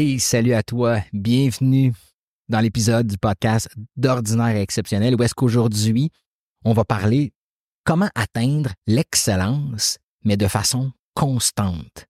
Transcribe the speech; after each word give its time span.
Hey, 0.00 0.20
salut 0.20 0.54
à 0.54 0.62
toi. 0.62 1.00
Bienvenue 1.12 1.92
dans 2.48 2.60
l'épisode 2.60 3.08
du 3.08 3.18
podcast 3.18 3.68
d'Ordinaire 3.96 4.54
et 4.54 4.62
Exceptionnel 4.62 5.16
où 5.16 5.22
est-ce 5.24 5.34
qu'aujourd'hui, 5.34 6.12
on 6.64 6.72
va 6.72 6.84
parler 6.84 7.32
comment 7.82 8.08
atteindre 8.14 8.70
l'excellence, 8.86 9.98
mais 10.22 10.36
de 10.36 10.46
façon 10.46 10.92
constante. 11.14 12.06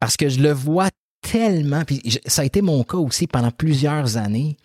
Parce 0.00 0.16
que 0.16 0.28
je 0.28 0.40
le 0.40 0.50
vois 0.50 0.88
tellement, 1.22 1.84
puis 1.84 2.02
ça 2.26 2.42
a 2.42 2.44
été 2.44 2.62
mon 2.62 2.82
cas 2.82 2.96
aussi 2.96 3.28
pendant 3.28 3.52
plusieurs 3.52 4.16
années. 4.16 4.56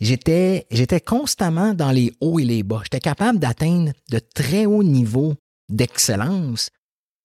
J'étais, 0.00 0.66
constamment 1.06 1.74
dans 1.74 1.90
les 1.90 2.10
hauts 2.22 2.38
et 2.38 2.44
les 2.46 2.62
bas. 2.62 2.80
J'étais 2.84 3.00
capable 3.00 3.38
d'atteindre 3.38 3.92
de 4.10 4.18
très 4.18 4.64
hauts 4.64 4.82
niveaux 4.82 5.34
d'excellence, 5.68 6.70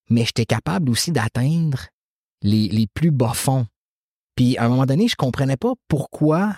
mais 0.09 0.25
j'étais 0.25 0.45
capable 0.45 0.89
aussi 0.89 1.13
d'atteindre 1.13 1.87
les 2.41 2.87
plus 2.93 3.11
bas 3.11 3.31
fonds 3.33 3.65
puis 4.35 4.57
à 4.57 4.65
un 4.65 4.69
moment 4.69 4.85
donné, 4.85 5.07
je 5.07 5.15
comprenais 5.15 5.57
pas 5.57 5.73
pourquoi 5.87 6.55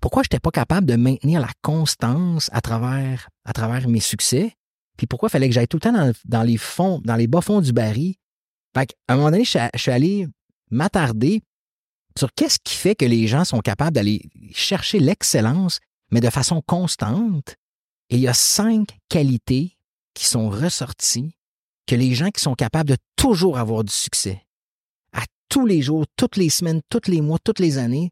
pourquoi 0.00 0.22
je 0.22 0.26
n'étais 0.26 0.40
pas 0.40 0.50
capable 0.50 0.86
de 0.86 0.96
maintenir 0.96 1.40
la 1.40 1.50
constance 1.62 2.50
à 2.52 2.60
travers, 2.60 3.28
à 3.44 3.52
travers 3.52 3.88
mes 3.88 4.00
succès, 4.00 4.54
puis 4.96 5.06
pourquoi 5.06 5.28
il 5.28 5.32
fallait 5.32 5.48
que 5.48 5.54
j'aille 5.54 5.68
tout 5.68 5.76
le 5.76 5.80
temps 5.80 6.12
dans, 6.24 6.42
les 6.42 6.56
fonds, 6.56 7.00
dans 7.04 7.16
les 7.16 7.26
bas 7.26 7.40
fonds 7.40 7.60
du 7.60 7.72
baril. 7.72 8.14
Fait 8.76 8.94
à 9.08 9.14
un 9.14 9.16
moment 9.16 9.30
donné, 9.30 9.44
je, 9.44 9.58
suis 9.74 9.90
allé 9.90 10.26
m'attarder 10.70 11.42
sur 12.18 12.32
qu'est-ce 12.34 12.58
qui 12.62 12.74
fait 12.74 12.94
que 12.94 13.04
les 13.04 13.26
gens 13.26 13.44
sont 13.44 13.60
capables 13.60 13.94
d'aller 13.94 14.22
chercher 14.52 14.98
l'excellence, 14.98 15.80
mais 16.10 16.20
de 16.20 16.30
façon 16.30 16.62
constante. 16.62 17.56
Et 18.10 18.16
il 18.16 18.20
y 18.20 18.28
a 18.28 18.34
cinq 18.34 18.96
qualités 19.08 19.76
qui 20.14 20.26
sont 20.26 20.48
ressorties 20.48 21.36
que 21.86 21.94
les 21.94 22.14
gens 22.14 22.30
qui 22.30 22.42
sont 22.42 22.54
capables 22.54 22.90
de 22.90 22.96
toujours 23.16 23.58
avoir 23.58 23.84
du 23.84 23.92
succès 23.92 24.44
tous 25.48 25.66
les 25.66 25.82
jours, 25.82 26.04
toutes 26.16 26.36
les 26.36 26.50
semaines, 26.50 26.80
tous 26.88 27.08
les 27.10 27.20
mois, 27.20 27.38
toutes 27.42 27.58
les 27.58 27.78
années, 27.78 28.10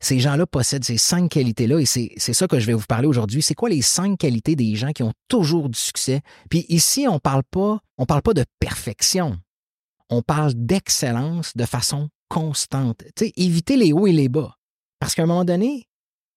ces 0.00 0.20
gens-là 0.20 0.46
possèdent 0.46 0.84
ces 0.84 0.98
cinq 0.98 1.30
qualités-là 1.30 1.80
et 1.80 1.86
c'est 1.86 2.18
ça 2.18 2.46
que 2.46 2.60
je 2.60 2.66
vais 2.66 2.74
vous 2.74 2.84
parler 2.86 3.08
aujourd'hui. 3.08 3.42
C'est 3.42 3.54
quoi 3.54 3.70
les 3.70 3.80
cinq 3.80 4.18
qualités 4.18 4.54
des 4.54 4.74
gens 4.74 4.92
qui 4.92 5.02
ont 5.02 5.14
toujours 5.28 5.70
du 5.70 5.78
succès? 5.78 6.20
Puis 6.50 6.66
ici, 6.68 7.06
on 7.08 7.18
parle 7.18 7.42
pas, 7.50 7.80
on 7.96 8.04
parle 8.04 8.22
pas 8.22 8.34
de 8.34 8.44
perfection. 8.58 9.38
On 10.10 10.20
parle 10.20 10.52
d'excellence 10.54 11.56
de 11.56 11.64
façon 11.64 12.10
constante. 12.28 13.02
Tu 13.16 13.26
sais, 13.26 13.32
éviter 13.36 13.76
les 13.76 13.92
hauts 13.92 14.06
et 14.06 14.12
les 14.12 14.28
bas. 14.28 14.54
Parce 15.00 15.14
qu'à 15.14 15.22
un 15.22 15.26
moment 15.26 15.44
donné, 15.44 15.86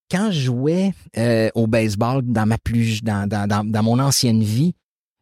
quand 0.09 0.32
je 0.32 0.39
jouais 0.39 0.94
euh, 1.17 1.50
au 1.54 1.67
baseball 1.67 2.22
dans 2.23 2.45
ma 2.45 2.58
plus, 2.58 3.04
dans, 3.04 3.28
dans, 3.28 3.70
dans 3.70 3.84
mon 3.84 4.00
ancienne 4.00 4.44
vie, 4.44 4.76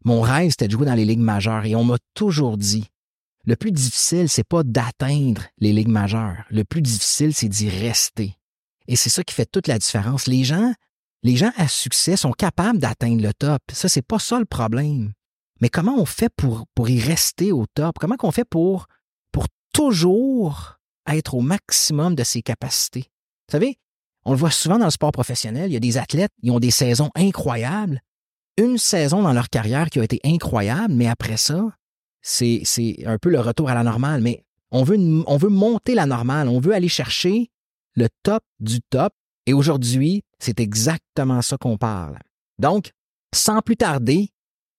mon 0.03 0.21
rêve, 0.21 0.51
c'était 0.51 0.67
de 0.67 0.73
jouer 0.73 0.85
dans 0.85 0.93
les 0.93 1.05
ligues 1.05 1.17
majeures. 1.19 1.65
Et 1.65 1.75
on 1.75 1.83
m'a 1.83 1.97
toujours 2.13 2.57
dit, 2.57 2.85
le 3.45 3.55
plus 3.55 3.71
difficile, 3.71 4.27
c'est 4.27 4.43
pas 4.43 4.63
d'atteindre 4.63 5.43
les 5.59 5.71
ligues 5.71 5.89
majeures. 5.89 6.43
Le 6.49 6.63
plus 6.63 6.81
difficile, 6.81 7.33
c'est 7.33 7.47
d'y 7.47 7.69
rester. 7.69 8.35
Et 8.87 8.95
c'est 8.95 9.09
ça 9.09 9.23
qui 9.23 9.33
fait 9.33 9.45
toute 9.45 9.67
la 9.67 9.77
différence. 9.77 10.27
Les 10.27 10.43
gens, 10.43 10.73
les 11.23 11.35
gens 11.35 11.51
à 11.57 11.67
succès 11.67 12.17
sont 12.17 12.31
capables 12.31 12.79
d'atteindre 12.79 13.21
le 13.21 13.33
top. 13.33 13.61
Ça, 13.71 13.87
c'est 13.87 14.01
pas 14.01 14.19
ça 14.19 14.39
le 14.39 14.45
problème. 14.45 15.13
Mais 15.61 15.69
comment 15.69 15.97
on 15.97 16.05
fait 16.05 16.29
pour, 16.29 16.65
y 16.89 16.99
rester 16.99 17.51
au 17.51 17.65
top? 17.73 17.97
Comment 17.99 18.15
on 18.23 18.31
fait 18.31 18.45
pour, 18.45 18.87
pour 19.31 19.45
toujours 19.73 20.79
être 21.07 21.35
au 21.35 21.41
maximum 21.41 22.15
de 22.15 22.23
ses 22.23 22.41
capacités? 22.41 23.11
Vous 23.47 23.51
savez, 23.51 23.77
on 24.25 24.31
le 24.31 24.37
voit 24.37 24.51
souvent 24.51 24.79
dans 24.79 24.85
le 24.85 24.91
sport 24.91 25.11
professionnel. 25.11 25.69
Il 25.69 25.73
y 25.73 25.77
a 25.77 25.79
des 25.79 25.97
athlètes, 25.97 26.31
qui 26.43 26.49
ont 26.49 26.59
des 26.59 26.71
saisons 26.71 27.11
incroyables. 27.15 28.01
Une 28.57 28.77
saison 28.77 29.21
dans 29.21 29.33
leur 29.33 29.49
carrière 29.49 29.89
qui 29.89 29.99
a 29.99 30.03
été 30.03 30.19
incroyable, 30.23 30.93
mais 30.93 31.07
après 31.07 31.37
ça, 31.37 31.61
c'est 32.27 33.03
un 33.05 33.19
peu 33.19 33.29
le 33.29 33.39
retour 33.39 33.69
à 33.69 33.75
la 33.75 33.83
normale, 33.83 34.21
mais 34.21 34.43
on 34.71 34.83
veut, 34.83 34.97
on 35.27 35.37
veut 35.37 35.49
monter 35.49 35.93
la 35.93 36.07
normale, 36.07 36.47
on 36.47 36.59
veut 36.59 36.73
aller 36.73 36.89
chercher 36.89 37.51
le 37.95 38.07
top 38.23 38.43
du 38.59 38.81
top. 38.81 39.13
Et 39.45 39.53
aujourd'hui, 39.53 40.23
c'est 40.39 40.59
exactement 40.59 41.43
ça 41.43 41.57
qu'on 41.57 41.77
parle. 41.77 42.17
Donc, 42.57 42.91
sans 43.33 43.61
plus 43.61 43.77
tarder, 43.77 44.29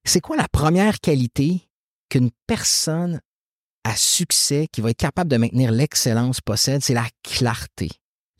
c'est 0.04 0.20
quoi 0.20 0.36
la 0.36 0.48
première 0.48 0.98
qualité 0.98 1.68
qu'une 2.08 2.30
personne 2.48 3.20
à 3.84 3.94
succès 3.94 4.66
qui 4.72 4.80
va 4.80 4.90
être 4.90 4.96
capable 4.96 5.30
de 5.30 5.36
maintenir 5.36 5.70
l'excellence 5.70 6.40
possède? 6.40 6.82
C'est 6.82 6.94
la 6.94 7.06
clarté. 7.22 7.90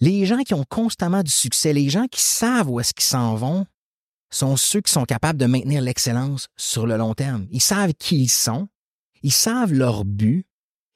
Les 0.01 0.27
gens 0.27 0.43
qui 0.43 0.55
ont 0.55 0.65
constamment 0.69 1.23
du 1.23 1.31
succès, 1.31 1.73
les 1.73 1.89
gens 1.91 2.07
qui 2.11 2.21
savent 2.21 2.69
où 2.69 2.81
est-ce 2.81 2.93
qu'ils 2.93 3.05
s'en 3.05 3.37
vont, 3.37 3.67
sont 4.31 4.57
ceux 4.57 4.81
qui 4.81 4.93
sont 4.93 5.05
capables 5.05 5.39
de 5.39 5.47
maintenir 5.47 5.81
l'excellence 5.81 6.49
sur 6.57 6.89
le 6.89 6.97
long 6.97 7.15
terme. 7.15 7.47
Ils 7.53 7.63
savent 7.63 7.95
qui 7.95 8.25
ils 8.25 8.29
sont, 8.29 8.69
ils 9.27 9.33
savent 9.33 9.73
leur 9.73 10.05
but, 10.05 10.47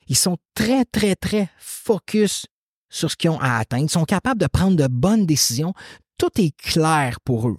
ils 0.06 0.16
sont 0.16 0.38
très, 0.54 0.84
très, 0.84 1.16
très 1.16 1.50
focus 1.58 2.46
sur 2.88 3.10
ce 3.10 3.16
qu'ils 3.16 3.30
ont 3.30 3.40
à 3.40 3.58
atteindre, 3.58 3.86
ils 3.86 3.90
sont 3.90 4.04
capables 4.04 4.40
de 4.40 4.46
prendre 4.46 4.76
de 4.76 4.86
bonnes 4.86 5.26
décisions, 5.26 5.74
tout 6.16 6.30
est 6.40 6.56
clair 6.56 7.18
pour 7.24 7.48
eux. 7.48 7.58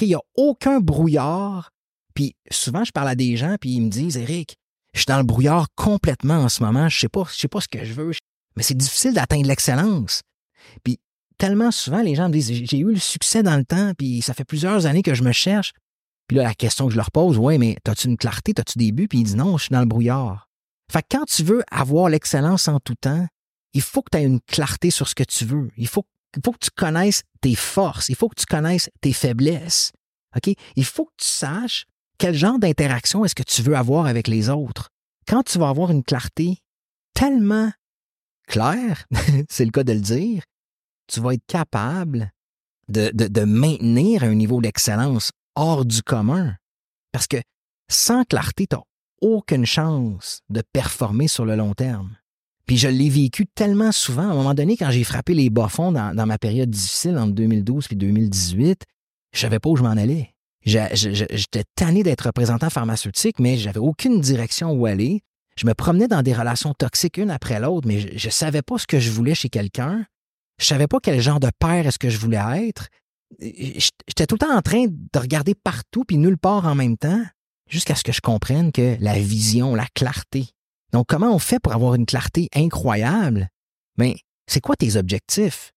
Il 0.00 0.08
n'y 0.08 0.14
a 0.14 0.22
aucun 0.34 0.80
brouillard. 0.80 1.72
Puis 2.14 2.34
souvent, 2.50 2.84
je 2.84 2.90
parle 2.90 3.08
à 3.08 3.14
des 3.14 3.36
gens, 3.36 3.56
puis 3.60 3.72
ils 3.72 3.82
me 3.82 3.90
disent, 3.90 4.16
Eric, 4.16 4.56
je 4.94 5.00
suis 5.00 5.06
dans 5.06 5.18
le 5.18 5.24
brouillard 5.24 5.66
complètement 5.74 6.38
en 6.38 6.48
ce 6.48 6.62
moment, 6.62 6.88
je 6.88 6.98
sais 6.98 7.08
pas, 7.10 7.24
je 7.30 7.38
sais 7.38 7.48
pas 7.48 7.60
ce 7.60 7.68
que 7.68 7.84
je 7.84 7.92
veux, 7.92 8.12
mais 8.56 8.62
c'est 8.62 8.76
difficile 8.76 9.12
d'atteindre 9.12 9.46
l'excellence. 9.46 10.22
Puis 10.84 11.00
tellement 11.36 11.70
souvent, 11.70 12.00
les 12.00 12.14
gens 12.14 12.28
me 12.28 12.32
disent, 12.32 12.50
j'ai 12.50 12.78
eu 12.78 12.92
le 12.92 12.98
succès 12.98 13.42
dans 13.42 13.58
le 13.58 13.64
temps, 13.66 13.92
puis 13.92 14.22
ça 14.22 14.32
fait 14.32 14.46
plusieurs 14.46 14.86
années 14.86 15.02
que 15.02 15.12
je 15.12 15.22
me 15.22 15.32
cherche. 15.32 15.74
Puis 16.28 16.36
là, 16.36 16.44
la 16.44 16.54
question 16.54 16.86
que 16.86 16.92
je 16.92 16.98
leur 16.98 17.10
pose, 17.10 17.38
ouais, 17.38 17.58
mais 17.58 17.76
as-tu 17.88 18.06
une 18.06 18.18
clarté, 18.18 18.52
as-tu 18.58 18.78
des 18.78 18.92
buts? 18.92 19.08
Puis 19.08 19.20
ils 19.20 19.24
disent 19.24 19.36
non, 19.36 19.56
je 19.56 19.64
suis 19.64 19.72
dans 19.72 19.80
le 19.80 19.86
brouillard. 19.86 20.48
Fait 20.92 21.02
que 21.02 21.08
quand 21.10 21.24
tu 21.24 21.42
veux 21.42 21.64
avoir 21.70 22.10
l'excellence 22.10 22.68
en 22.68 22.78
tout 22.80 22.94
temps, 22.94 23.26
il 23.72 23.82
faut 23.82 24.02
que 24.02 24.10
tu 24.12 24.18
aies 24.18 24.24
une 24.24 24.40
clarté 24.40 24.90
sur 24.90 25.08
ce 25.08 25.14
que 25.14 25.24
tu 25.24 25.44
veux. 25.44 25.70
Il 25.76 25.88
faut, 25.88 26.04
faut 26.44 26.52
que 26.52 26.58
tu 26.60 26.70
connaisses 26.70 27.22
tes 27.40 27.54
forces. 27.54 28.10
Il 28.10 28.14
faut 28.14 28.28
que 28.28 28.40
tu 28.40 28.46
connaisses 28.46 28.90
tes 29.00 29.12
faiblesses. 29.12 29.92
OK? 30.36 30.54
Il 30.76 30.84
faut 30.84 31.06
que 31.06 31.14
tu 31.18 31.28
saches 31.28 31.86
quel 32.18 32.34
genre 32.34 32.58
d'interaction 32.58 33.24
est-ce 33.24 33.34
que 33.34 33.42
tu 33.42 33.62
veux 33.62 33.76
avoir 33.76 34.06
avec 34.06 34.28
les 34.28 34.50
autres. 34.50 34.90
Quand 35.26 35.42
tu 35.42 35.58
vas 35.58 35.68
avoir 35.68 35.90
une 35.90 36.02
clarté 36.02 36.58
tellement 37.14 37.70
claire, 38.46 39.06
c'est 39.48 39.64
le 39.64 39.70
cas 39.70 39.84
de 39.84 39.92
le 39.92 40.00
dire, 40.00 40.42
tu 41.06 41.20
vas 41.20 41.34
être 41.34 41.46
capable 41.46 42.32
de 42.88 43.44
maintenir 43.44 44.24
un 44.24 44.34
niveau 44.34 44.62
d'excellence 44.62 45.30
hors 45.58 45.84
du 45.84 46.02
commun. 46.02 46.54
Parce 47.12 47.26
que 47.26 47.38
sans 47.90 48.24
clarté, 48.24 48.66
tu 48.66 48.76
n'as 48.76 48.82
aucune 49.20 49.66
chance 49.66 50.40
de 50.48 50.62
performer 50.72 51.28
sur 51.28 51.44
le 51.44 51.56
long 51.56 51.74
terme. 51.74 52.16
Puis 52.66 52.76
je 52.76 52.88
l'ai 52.88 53.08
vécu 53.08 53.46
tellement 53.46 53.92
souvent. 53.92 54.28
À 54.28 54.32
un 54.32 54.34
moment 54.34 54.54
donné, 54.54 54.76
quand 54.76 54.90
j'ai 54.90 55.04
frappé 55.04 55.34
les 55.34 55.50
bas-fonds 55.50 55.90
dans, 55.90 56.26
ma 56.26 56.38
période 56.38 56.70
difficile 56.70 57.16
entre 57.18 57.32
2012 57.32 57.88
et 57.90 57.94
2018, 57.94 58.84
je 59.32 59.40
savais 59.40 59.58
pas 59.58 59.70
où 59.70 59.76
je 59.76 59.82
m'en 59.82 59.90
allais. 59.90 60.34
J'étais 60.64 61.64
tanné 61.74 62.02
d'être 62.02 62.26
représentant 62.26 62.68
pharmaceutique, 62.68 63.38
mais 63.38 63.56
j'avais 63.56 63.80
aucune 63.80 64.20
direction 64.20 64.72
où 64.72 64.84
aller. 64.84 65.22
Je 65.56 65.66
me 65.66 65.72
promenais 65.72 66.08
dans 66.08 66.22
des 66.22 66.34
relations 66.34 66.74
toxiques 66.74 67.16
une 67.16 67.30
après 67.30 67.58
l'autre, 67.58 67.88
mais 67.88 68.16
je 68.16 68.26
ne 68.26 68.32
savais 68.32 68.62
pas 68.62 68.78
ce 68.78 68.86
que 68.86 69.00
je 69.00 69.10
voulais 69.10 69.34
chez 69.34 69.48
quelqu'un. 69.48 70.04
Je 70.60 70.66
savais 70.66 70.86
pas 70.86 70.98
quel 71.02 71.20
genre 71.20 71.40
de 71.40 71.50
père 71.58 71.86
est-ce 71.86 71.98
que 71.98 72.10
je 72.10 72.18
voulais 72.18 72.68
être 72.68 72.88
j'étais 73.38 74.26
tout 74.26 74.34
le 74.34 74.46
temps 74.46 74.56
en 74.56 74.62
train 74.62 74.86
de 74.86 75.18
regarder 75.18 75.54
partout 75.54 76.04
puis 76.04 76.16
nulle 76.16 76.38
part 76.38 76.66
en 76.66 76.74
même 76.74 76.96
temps, 76.96 77.24
jusqu'à 77.68 77.94
ce 77.94 78.02
que 78.02 78.12
je 78.12 78.20
comprenne 78.20 78.72
que 78.72 78.96
la 79.00 79.18
vision, 79.18 79.74
la 79.74 79.86
clarté. 79.94 80.48
Donc, 80.92 81.06
comment 81.08 81.34
on 81.34 81.38
fait 81.38 81.60
pour 81.60 81.74
avoir 81.74 81.94
une 81.94 82.06
clarté 82.06 82.48
incroyable? 82.54 83.48
Mais 83.96 84.12
ben, 84.12 84.18
c'est 84.46 84.60
quoi 84.60 84.76
tes 84.76 84.96
objectifs 84.96 85.72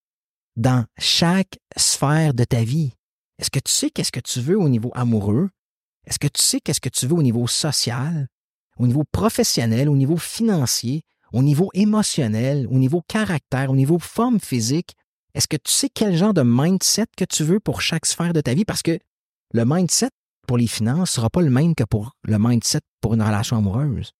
dans 0.56 0.86
chaque 0.98 1.60
sphère 1.76 2.34
de 2.34 2.44
ta 2.44 2.64
vie? 2.64 2.94
Est-ce 3.40 3.50
que 3.50 3.60
tu 3.60 3.72
sais 3.72 3.90
qu'est-ce 3.90 4.12
que 4.12 4.20
tu 4.20 4.40
veux 4.40 4.58
au 4.58 4.70
niveau 4.70 4.92
amoureux? 4.94 5.50
Est-ce 6.06 6.20
que 6.20 6.28
tu 6.28 6.42
sais 6.42 6.62
qu'est-ce 6.62 6.82
que 6.82 6.90
tu 6.90 7.08
veux 7.08 7.16
au 7.16 7.24
niveau 7.24 7.48
social, 7.48 8.28
au 8.78 8.88
niveau 8.88 9.04
professionnel, 9.12 9.90
au 9.90 9.96
niveau 9.96 10.18
financier, 10.18 11.04
au 11.34 11.44
niveau 11.44 11.70
émotionnel, 11.74 12.68
au 12.70 12.78
niveau 12.78 13.02
caractère, 13.08 13.72
au 13.72 13.76
niveau 13.76 14.00
forme 14.00 14.40
physique, 14.40 14.96
est-ce 15.34 15.48
que 15.48 15.58
tu 15.58 15.72
sais 15.72 15.90
quel 15.90 16.16
genre 16.16 16.34
de 16.34 16.44
mindset 16.44 17.08
que 17.16 17.26
tu 17.26 17.44
veux 17.44 17.60
pour 17.60 17.82
chaque 17.82 18.06
sphère 18.06 18.34
de 18.34 18.42
ta 18.42 18.54
vie? 18.54 18.66
Parce 18.66 18.82
que 18.82 19.00
le 19.54 19.66
mindset 19.66 20.10
pour 20.48 20.58
les 20.58 20.68
finances 20.68 21.12
sera 21.12 21.30
pas 21.30 21.42
le 21.42 21.50
même 21.50 21.76
que 21.76 21.84
pour 21.84 22.16
le 22.24 22.38
mindset 22.40 22.82
pour 23.00 23.14
une 23.14 23.22
relation 23.22 23.58
amoureuse. 23.58 24.12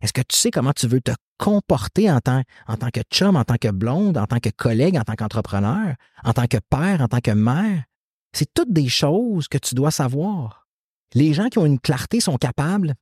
Est-ce 0.00 0.12
que 0.12 0.22
tu 0.22 0.36
sais 0.36 0.50
comment 0.50 0.72
tu 0.72 0.86
veux 0.86 1.00
te 1.00 1.12
comporter 1.38 2.10
en 2.10 2.20
tant, 2.20 2.42
en 2.66 2.76
tant 2.76 2.90
que 2.90 3.00
chum, 3.12 3.36
en 3.36 3.44
tant 3.44 3.56
que 3.56 3.70
blonde, 3.70 4.16
en 4.16 4.26
tant 4.26 4.38
que 4.38 4.50
collègue, 4.50 4.96
en 4.96 5.02
tant 5.02 5.14
qu'entrepreneur, 5.14 5.94
en 6.24 6.32
tant 6.32 6.46
que 6.46 6.58
père, 6.70 7.00
en 7.00 7.08
tant 7.08 7.20
que 7.20 7.30
mère? 7.30 7.84
C'est 8.32 8.52
toutes 8.52 8.72
des 8.72 8.88
choses 8.88 9.48
que 9.48 9.58
tu 9.58 9.74
dois 9.74 9.90
savoir. 9.90 10.66
Les 11.14 11.32
gens 11.32 11.48
qui 11.48 11.58
ont 11.58 11.66
une 11.66 11.80
clarté 11.80 12.20
sont 12.20 12.36
capables 12.36 12.94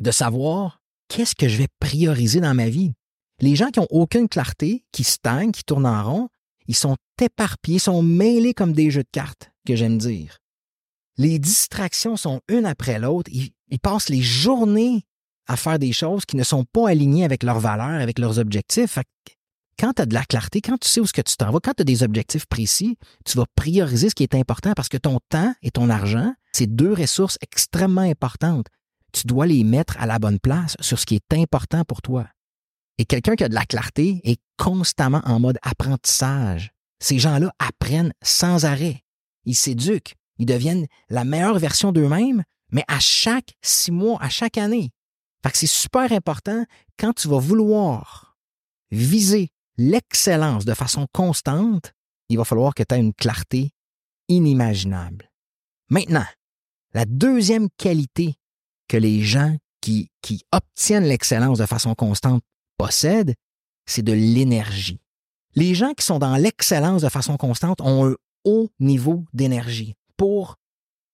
de 0.00 0.10
savoir 0.10 0.80
qu'est-ce 1.08 1.34
que 1.34 1.48
je 1.48 1.58
vais 1.58 1.68
prioriser 1.78 2.40
dans 2.40 2.54
ma 2.54 2.68
vie. 2.68 2.92
Les 3.40 3.56
gens 3.56 3.70
qui 3.70 3.80
n'ont 3.80 3.86
aucune 3.90 4.28
clarté, 4.28 4.84
qui 4.92 5.04
stagnent, 5.04 5.52
qui 5.52 5.64
tournent 5.64 5.86
en 5.86 6.02
rond, 6.02 6.28
ils 6.68 6.76
sont 6.76 6.96
éparpillés, 7.20 7.78
sont 7.78 8.02
mêlés 8.02 8.54
comme 8.54 8.72
des 8.72 8.90
jeux 8.90 9.02
de 9.02 9.08
cartes, 9.12 9.50
que 9.66 9.76
j'aime 9.76 9.98
dire. 9.98 10.38
Les 11.18 11.38
distractions 11.38 12.16
sont 12.16 12.40
une 12.48 12.66
après 12.66 12.98
l'autre. 12.98 13.30
Ils, 13.32 13.52
passent 13.80 14.08
les 14.08 14.22
journées 14.22 15.02
à 15.46 15.56
faire 15.56 15.78
des 15.78 15.92
choses 15.92 16.24
qui 16.24 16.36
ne 16.36 16.44
sont 16.44 16.64
pas 16.64 16.90
alignées 16.90 17.24
avec 17.24 17.42
leurs 17.42 17.58
valeurs, 17.60 18.00
avec 18.00 18.18
leurs 18.18 18.38
objectifs. 18.38 18.98
quand 19.78 19.92
tu 19.94 20.02
as 20.02 20.06
de 20.06 20.14
la 20.14 20.24
clarté, 20.24 20.60
quand 20.60 20.78
tu 20.78 20.88
sais 20.88 21.00
où 21.00 21.06
ce 21.06 21.12
que 21.12 21.22
tu 21.22 21.36
t'en 21.36 21.50
vas, 21.50 21.58
quand 21.60 21.74
tu 21.74 21.82
as 21.82 21.84
des 21.84 22.02
objectifs 22.02 22.46
précis, 22.46 22.96
tu 23.24 23.36
vas 23.36 23.44
prioriser 23.56 24.08
ce 24.08 24.14
qui 24.14 24.22
est 24.22 24.34
important 24.34 24.72
parce 24.74 24.88
que 24.88 24.96
ton 24.96 25.18
temps 25.28 25.54
et 25.62 25.70
ton 25.70 25.90
argent, 25.90 26.32
c'est 26.52 26.66
deux 26.66 26.92
ressources 26.92 27.38
extrêmement 27.40 28.02
importantes. 28.02 28.66
Tu 29.12 29.26
dois 29.26 29.46
les 29.46 29.64
mettre 29.64 29.96
à 29.98 30.06
la 30.06 30.18
bonne 30.18 30.38
place 30.38 30.76
sur 30.80 30.98
ce 30.98 31.06
qui 31.06 31.16
est 31.16 31.34
important 31.34 31.84
pour 31.84 32.02
toi. 32.02 32.26
Et 32.98 33.04
quelqu'un 33.04 33.36
qui 33.36 33.44
a 33.44 33.48
de 33.48 33.54
la 33.54 33.64
clarté 33.64 34.20
est 34.24 34.40
constamment 34.56 35.22
en 35.24 35.40
mode 35.40 35.58
apprentissage. 35.62 36.72
Ces 37.00 37.18
gens-là 37.18 37.52
apprennent 37.58 38.12
sans 38.22 38.64
arrêt. 38.64 39.02
Ils 39.44 39.56
s'éduquent. 39.56 40.14
Ils 40.38 40.46
deviennent 40.46 40.86
la 41.08 41.24
meilleure 41.24 41.58
version 41.58 41.92
d'eux-mêmes, 41.92 42.42
mais 42.70 42.84
à 42.88 43.00
chaque 43.00 43.54
six 43.62 43.90
mois, 43.90 44.22
à 44.22 44.28
chaque 44.28 44.58
année. 44.58 44.90
Fait 45.42 45.50
que 45.50 45.58
c'est 45.58 45.66
super 45.66 46.12
important 46.12 46.64
quand 46.98 47.12
tu 47.12 47.28
vas 47.28 47.38
vouloir 47.38 48.36
viser 48.90 49.48
l'excellence 49.76 50.64
de 50.64 50.74
façon 50.74 51.06
constante, 51.12 51.92
il 52.28 52.38
va 52.38 52.44
falloir 52.44 52.74
que 52.74 52.82
tu 52.82 52.94
aies 52.94 53.00
une 53.00 53.14
clarté 53.14 53.72
inimaginable. 54.28 55.30
Maintenant, 55.90 56.26
la 56.94 57.04
deuxième 57.04 57.68
qualité 57.76 58.36
que 58.88 58.96
les 58.96 59.22
gens 59.22 59.56
qui, 59.80 60.10
qui 60.20 60.44
obtiennent 60.52 61.04
l'excellence 61.04 61.58
de 61.58 61.66
façon 61.66 61.94
constante 61.94 62.42
possèdent, 62.82 63.34
c'est 63.86 64.02
de 64.02 64.12
l'énergie. 64.12 65.00
Les 65.54 65.74
gens 65.74 65.92
qui 65.92 66.04
sont 66.04 66.18
dans 66.18 66.36
l'excellence 66.36 67.02
de 67.02 67.08
façon 67.08 67.36
constante 67.36 67.80
ont 67.80 68.10
un 68.10 68.16
haut 68.44 68.70
niveau 68.80 69.24
d'énergie. 69.32 69.94
Pour, 70.16 70.56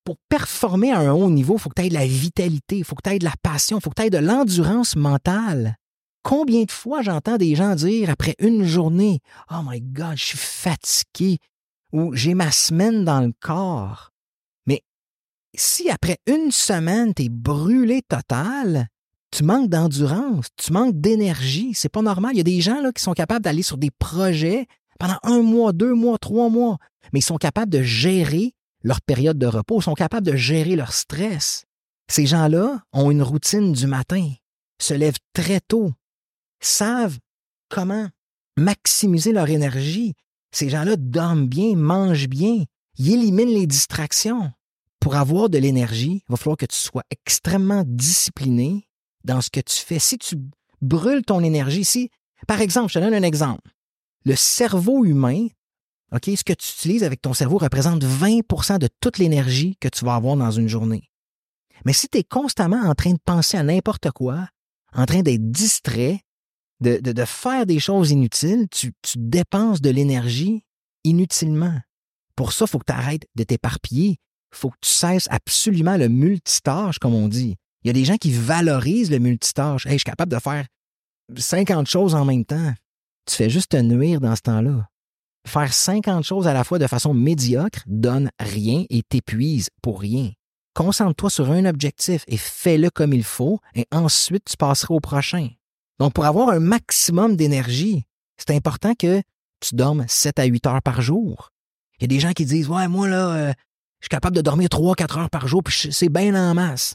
pour 0.02 0.16
performer 0.30 0.92
à 0.92 1.00
un 1.00 1.12
haut 1.12 1.30
niveau, 1.30 1.56
il 1.56 1.60
faut 1.60 1.68
que 1.68 1.74
tu 1.78 1.86
aies 1.86 1.90
de 1.90 1.94
la 1.94 2.06
vitalité, 2.06 2.78
il 2.78 2.84
faut 2.84 2.94
que 2.94 3.02
tu 3.06 3.14
aies 3.14 3.18
de 3.18 3.24
la 3.24 3.34
passion, 3.42 3.78
il 3.78 3.80
faut 3.82 3.90
que 3.90 4.00
tu 4.00 4.06
aies 4.06 4.10
de 4.10 4.16
l'endurance 4.18 4.96
mentale. 4.96 5.76
Combien 6.22 6.62
de 6.62 6.70
fois 6.70 7.02
j'entends 7.02 7.36
des 7.36 7.54
gens 7.54 7.74
dire 7.74 8.08
après 8.08 8.34
une 8.38 8.64
journée 8.64 9.20
Oh 9.50 9.60
my 9.62 9.82
God, 9.82 10.16
je 10.16 10.24
suis 10.24 10.38
fatigué 10.38 11.38
ou 11.92 12.14
j'ai 12.14 12.32
ma 12.32 12.50
semaine 12.50 13.04
dans 13.04 13.20
le 13.20 13.32
corps. 13.40 14.10
Mais 14.66 14.82
si 15.54 15.90
après 15.90 16.16
une 16.26 16.50
semaine, 16.50 17.12
tu 17.12 17.24
es 17.24 17.28
brûlé 17.28 18.00
total, 18.02 18.88
tu 19.30 19.44
manques 19.44 19.68
d'endurance, 19.68 20.46
tu 20.56 20.72
manques 20.72 20.98
d'énergie. 20.98 21.72
C'est 21.74 21.88
pas 21.88 22.02
normal. 22.02 22.32
Il 22.34 22.38
y 22.38 22.40
a 22.40 22.44
des 22.44 22.60
gens 22.60 22.80
là, 22.80 22.92
qui 22.92 23.02
sont 23.02 23.12
capables 23.12 23.44
d'aller 23.44 23.62
sur 23.62 23.76
des 23.76 23.90
projets 23.90 24.66
pendant 24.98 25.18
un 25.22 25.42
mois, 25.42 25.72
deux 25.72 25.94
mois, 25.94 26.18
trois 26.18 26.48
mois, 26.48 26.78
mais 27.12 27.20
ils 27.20 27.24
sont 27.24 27.36
capables 27.36 27.70
de 27.70 27.82
gérer 27.82 28.54
leur 28.82 29.00
période 29.00 29.38
de 29.38 29.46
repos, 29.46 29.80
ils 29.80 29.84
sont 29.84 29.94
capables 29.94 30.26
de 30.26 30.36
gérer 30.36 30.76
leur 30.76 30.92
stress. 30.92 31.64
Ces 32.08 32.26
gens-là 32.26 32.82
ont 32.92 33.10
une 33.10 33.22
routine 33.22 33.72
du 33.72 33.86
matin, 33.86 34.32
se 34.80 34.94
lèvent 34.94 35.18
très 35.34 35.60
tôt, 35.60 35.92
savent 36.60 37.18
comment 37.68 38.08
maximiser 38.56 39.32
leur 39.32 39.50
énergie. 39.50 40.14
Ces 40.52 40.68
gens-là 40.68 40.96
dorment 40.96 41.46
bien, 41.46 41.76
mangent 41.76 42.28
bien, 42.28 42.64
ils 42.98 43.12
éliminent 43.12 43.52
les 43.52 43.66
distractions. 43.66 44.50
Pour 45.00 45.14
avoir 45.14 45.48
de 45.48 45.58
l'énergie, 45.58 46.24
il 46.28 46.30
va 46.30 46.36
falloir 46.36 46.56
que 46.56 46.66
tu 46.66 46.76
sois 46.76 47.04
extrêmement 47.10 47.84
discipliné 47.86 48.87
dans 49.28 49.40
ce 49.40 49.50
que 49.50 49.60
tu 49.60 49.76
fais, 49.76 49.98
si 49.98 50.18
tu 50.18 50.36
brûles 50.80 51.24
ton 51.24 51.44
énergie, 51.44 51.84
si, 51.84 52.10
par 52.48 52.60
exemple, 52.60 52.92
je 52.92 52.98
te 52.98 53.04
donne 53.04 53.14
un 53.14 53.22
exemple. 53.22 53.70
Le 54.24 54.34
cerveau 54.34 55.04
humain, 55.04 55.46
ce 56.12 56.44
que 56.44 56.54
tu 56.54 56.72
utilises 56.72 57.04
avec 57.04 57.20
ton 57.20 57.34
cerveau 57.34 57.58
représente 57.58 58.02
20% 58.02 58.78
de 58.78 58.88
toute 59.00 59.18
l'énergie 59.18 59.76
que 59.80 59.88
tu 59.88 60.04
vas 60.04 60.14
avoir 60.14 60.36
dans 60.36 60.50
une 60.50 60.68
journée. 60.68 61.10
Mais 61.84 61.92
si 61.92 62.08
tu 62.08 62.18
es 62.18 62.24
constamment 62.24 62.82
en 62.82 62.94
train 62.94 63.12
de 63.12 63.20
penser 63.24 63.56
à 63.56 63.62
n'importe 63.62 64.10
quoi, 64.10 64.48
en 64.94 65.04
train 65.06 65.22
d'être 65.22 65.50
distrait, 65.50 66.22
de, 66.80 66.98
de, 66.98 67.24
faire 67.24 67.66
des 67.66 67.80
choses 67.80 68.10
inutiles, 68.10 68.66
tu, 68.70 68.92
tu 69.02 69.18
dépenses 69.18 69.80
de 69.80 69.90
l'énergie 69.90 70.64
inutilement. 71.04 71.76
Pour 72.34 72.52
ça, 72.52 72.64
il 72.66 72.70
faut 72.70 72.78
que 72.78 72.86
tu 72.86 72.92
arrêtes 72.92 73.26
de 73.34 73.44
t'éparpiller. 73.44 74.18
Il 74.52 74.56
faut 74.56 74.70
que 74.70 74.78
tu 74.80 74.90
cesses 74.90 75.28
absolument 75.30 75.96
le 75.96 76.08
multitâche, 76.08 76.98
comme 76.98 77.14
on 77.14 77.28
dit. 77.28 77.56
Il 77.82 77.88
y 77.88 77.90
a 77.90 77.92
des 77.92 78.04
gens 78.04 78.16
qui 78.16 78.32
valorisent 78.32 79.10
le 79.10 79.18
multitâche. 79.18 79.86
Hey, 79.86 79.92
je 79.92 79.98
suis 79.98 80.04
capable 80.04 80.32
de 80.32 80.38
faire 80.38 80.66
50 81.36 81.86
choses 81.86 82.14
en 82.14 82.24
même 82.24 82.44
temps. 82.44 82.72
Tu 83.26 83.36
fais 83.36 83.50
juste 83.50 83.70
te 83.70 83.76
nuire 83.76 84.20
dans 84.20 84.34
ce 84.34 84.42
temps-là. 84.42 84.88
Faire 85.46 85.72
50 85.72 86.24
choses 86.24 86.48
à 86.48 86.52
la 86.52 86.64
fois 86.64 86.78
de 86.78 86.86
façon 86.86 87.14
médiocre 87.14 87.80
donne 87.86 88.30
rien 88.40 88.84
et 88.90 89.02
t'épuise 89.02 89.68
pour 89.82 90.00
rien. 90.00 90.30
Concentre-toi 90.74 91.30
sur 91.30 91.50
un 91.50 91.64
objectif 91.64 92.24
et 92.28 92.36
fais-le 92.36 92.90
comme 92.90 93.12
il 93.12 93.24
faut 93.24 93.60
et 93.74 93.86
ensuite 93.90 94.44
tu 94.44 94.56
passeras 94.56 94.94
au 94.94 95.00
prochain. 95.00 95.48
Donc, 95.98 96.12
pour 96.12 96.24
avoir 96.24 96.50
un 96.50 96.60
maximum 96.60 97.36
d'énergie, 97.36 98.04
c'est 98.36 98.54
important 98.54 98.94
que 98.94 99.22
tu 99.60 99.74
dormes 99.74 100.04
7 100.06 100.38
à 100.38 100.44
8 100.44 100.66
heures 100.66 100.82
par 100.82 101.02
jour. 101.02 101.50
Il 101.98 102.02
y 102.02 102.04
a 102.04 102.08
des 102.08 102.20
gens 102.20 102.32
qui 102.32 102.44
disent 102.44 102.68
Ouais, 102.68 102.86
moi, 102.86 103.08
là, 103.08 103.28
euh, 103.30 103.52
je 104.00 104.04
suis 104.04 104.10
capable 104.10 104.36
de 104.36 104.42
dormir 104.42 104.68
3-4 104.68 105.18
heures 105.18 105.30
par 105.30 105.48
jour, 105.48 105.62
puis 105.64 105.88
c'est 105.90 106.08
bien 106.08 106.34
en 106.34 106.54
masse. 106.54 106.94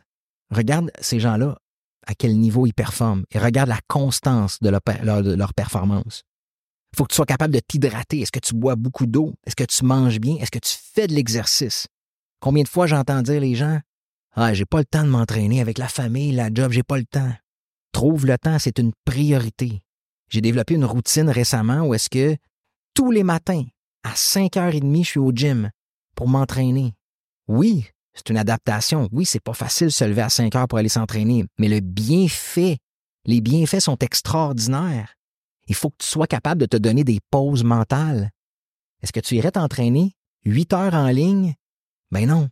Regarde 0.53 0.91
ces 1.01 1.19
gens-là, 1.19 1.57
à 2.05 2.13
quel 2.13 2.37
niveau 2.37 2.67
ils 2.67 2.73
performent, 2.73 3.23
et 3.31 3.39
regarde 3.39 3.69
la 3.69 3.79
constance 3.87 4.59
de 4.61 4.69
leur, 4.69 5.53
performance. 5.53 6.23
Il 6.93 6.97
faut 6.97 7.05
que 7.05 7.09
tu 7.09 7.15
sois 7.15 7.25
capable 7.25 7.53
de 7.53 7.59
t'hydrater. 7.59 8.21
Est-ce 8.21 8.31
que 8.31 8.39
tu 8.39 8.53
bois 8.53 8.75
beaucoup 8.75 9.07
d'eau? 9.07 9.33
Est-ce 9.47 9.55
que 9.55 9.63
tu 9.63 9.83
manges 9.83 10.19
bien? 10.19 10.35
Est-ce 10.35 10.51
que 10.51 10.59
tu 10.59 10.75
fais 10.93 11.07
de 11.07 11.15
l'exercice? 11.15 11.87
Combien 12.39 12.63
de 12.63 12.67
fois 12.67 12.85
j'entends 12.85 13.21
dire 13.23 13.41
les 13.41 13.55
gens 13.55 13.79
Ah, 14.35 14.53
j'ai 14.53 14.65
pas 14.65 14.79
le 14.79 14.85
temps 14.85 15.03
de 15.03 15.09
m'entraîner 15.09 15.59
avec 15.59 15.79
la 15.79 15.87
famille, 15.87 16.33
la 16.33 16.49
job, 16.53 16.71
j'ai 16.71 16.83
pas 16.83 16.97
le 16.97 17.05
temps. 17.05 17.33
Trouve 17.91 18.27
le 18.27 18.37
temps, 18.37 18.59
c'est 18.59 18.77
une 18.77 18.91
priorité. 19.05 19.81
J'ai 20.29 20.41
développé 20.41 20.75
une 20.75 20.85
routine 20.85 21.29
récemment 21.29 21.81
où 21.81 21.93
est-ce 21.93 22.09
que 22.09 22.35
tous 22.93 23.11
les 23.11 23.23
matins, 23.23 23.63
à 24.03 24.13
5h30, 24.13 25.03
je 25.03 25.09
suis 25.09 25.19
au 25.19 25.31
gym 25.31 25.71
pour 26.15 26.27
m'entraîner. 26.27 26.93
Oui, 27.47 27.87
c'est 28.13 28.29
une 28.29 28.37
adaptation. 28.37 29.09
Oui, 29.11 29.25
c'est 29.25 29.39
pas 29.39 29.53
facile 29.53 29.87
de 29.87 29.91
se 29.91 30.03
lever 30.03 30.21
à 30.21 30.29
5 30.29 30.55
heures 30.55 30.67
pour 30.67 30.77
aller 30.77 30.89
s'entraîner, 30.89 31.45
mais 31.57 31.67
le 31.67 31.79
bienfait, 31.79 32.77
les 33.25 33.41
bienfaits 33.41 33.79
sont 33.79 33.97
extraordinaires. 33.97 35.15
Il 35.67 35.75
faut 35.75 35.89
que 35.89 35.97
tu 35.99 36.07
sois 36.07 36.27
capable 36.27 36.61
de 36.61 36.65
te 36.65 36.77
donner 36.77 37.03
des 37.03 37.19
pauses 37.31 37.63
mentales. 37.63 38.29
Est-ce 39.01 39.13
que 39.13 39.19
tu 39.19 39.35
irais 39.35 39.51
t'entraîner 39.51 40.13
8 40.45 40.73
heures 40.73 40.93
en 40.93 41.07
ligne? 41.07 41.55
Ben 42.11 42.27
non. 42.27 42.49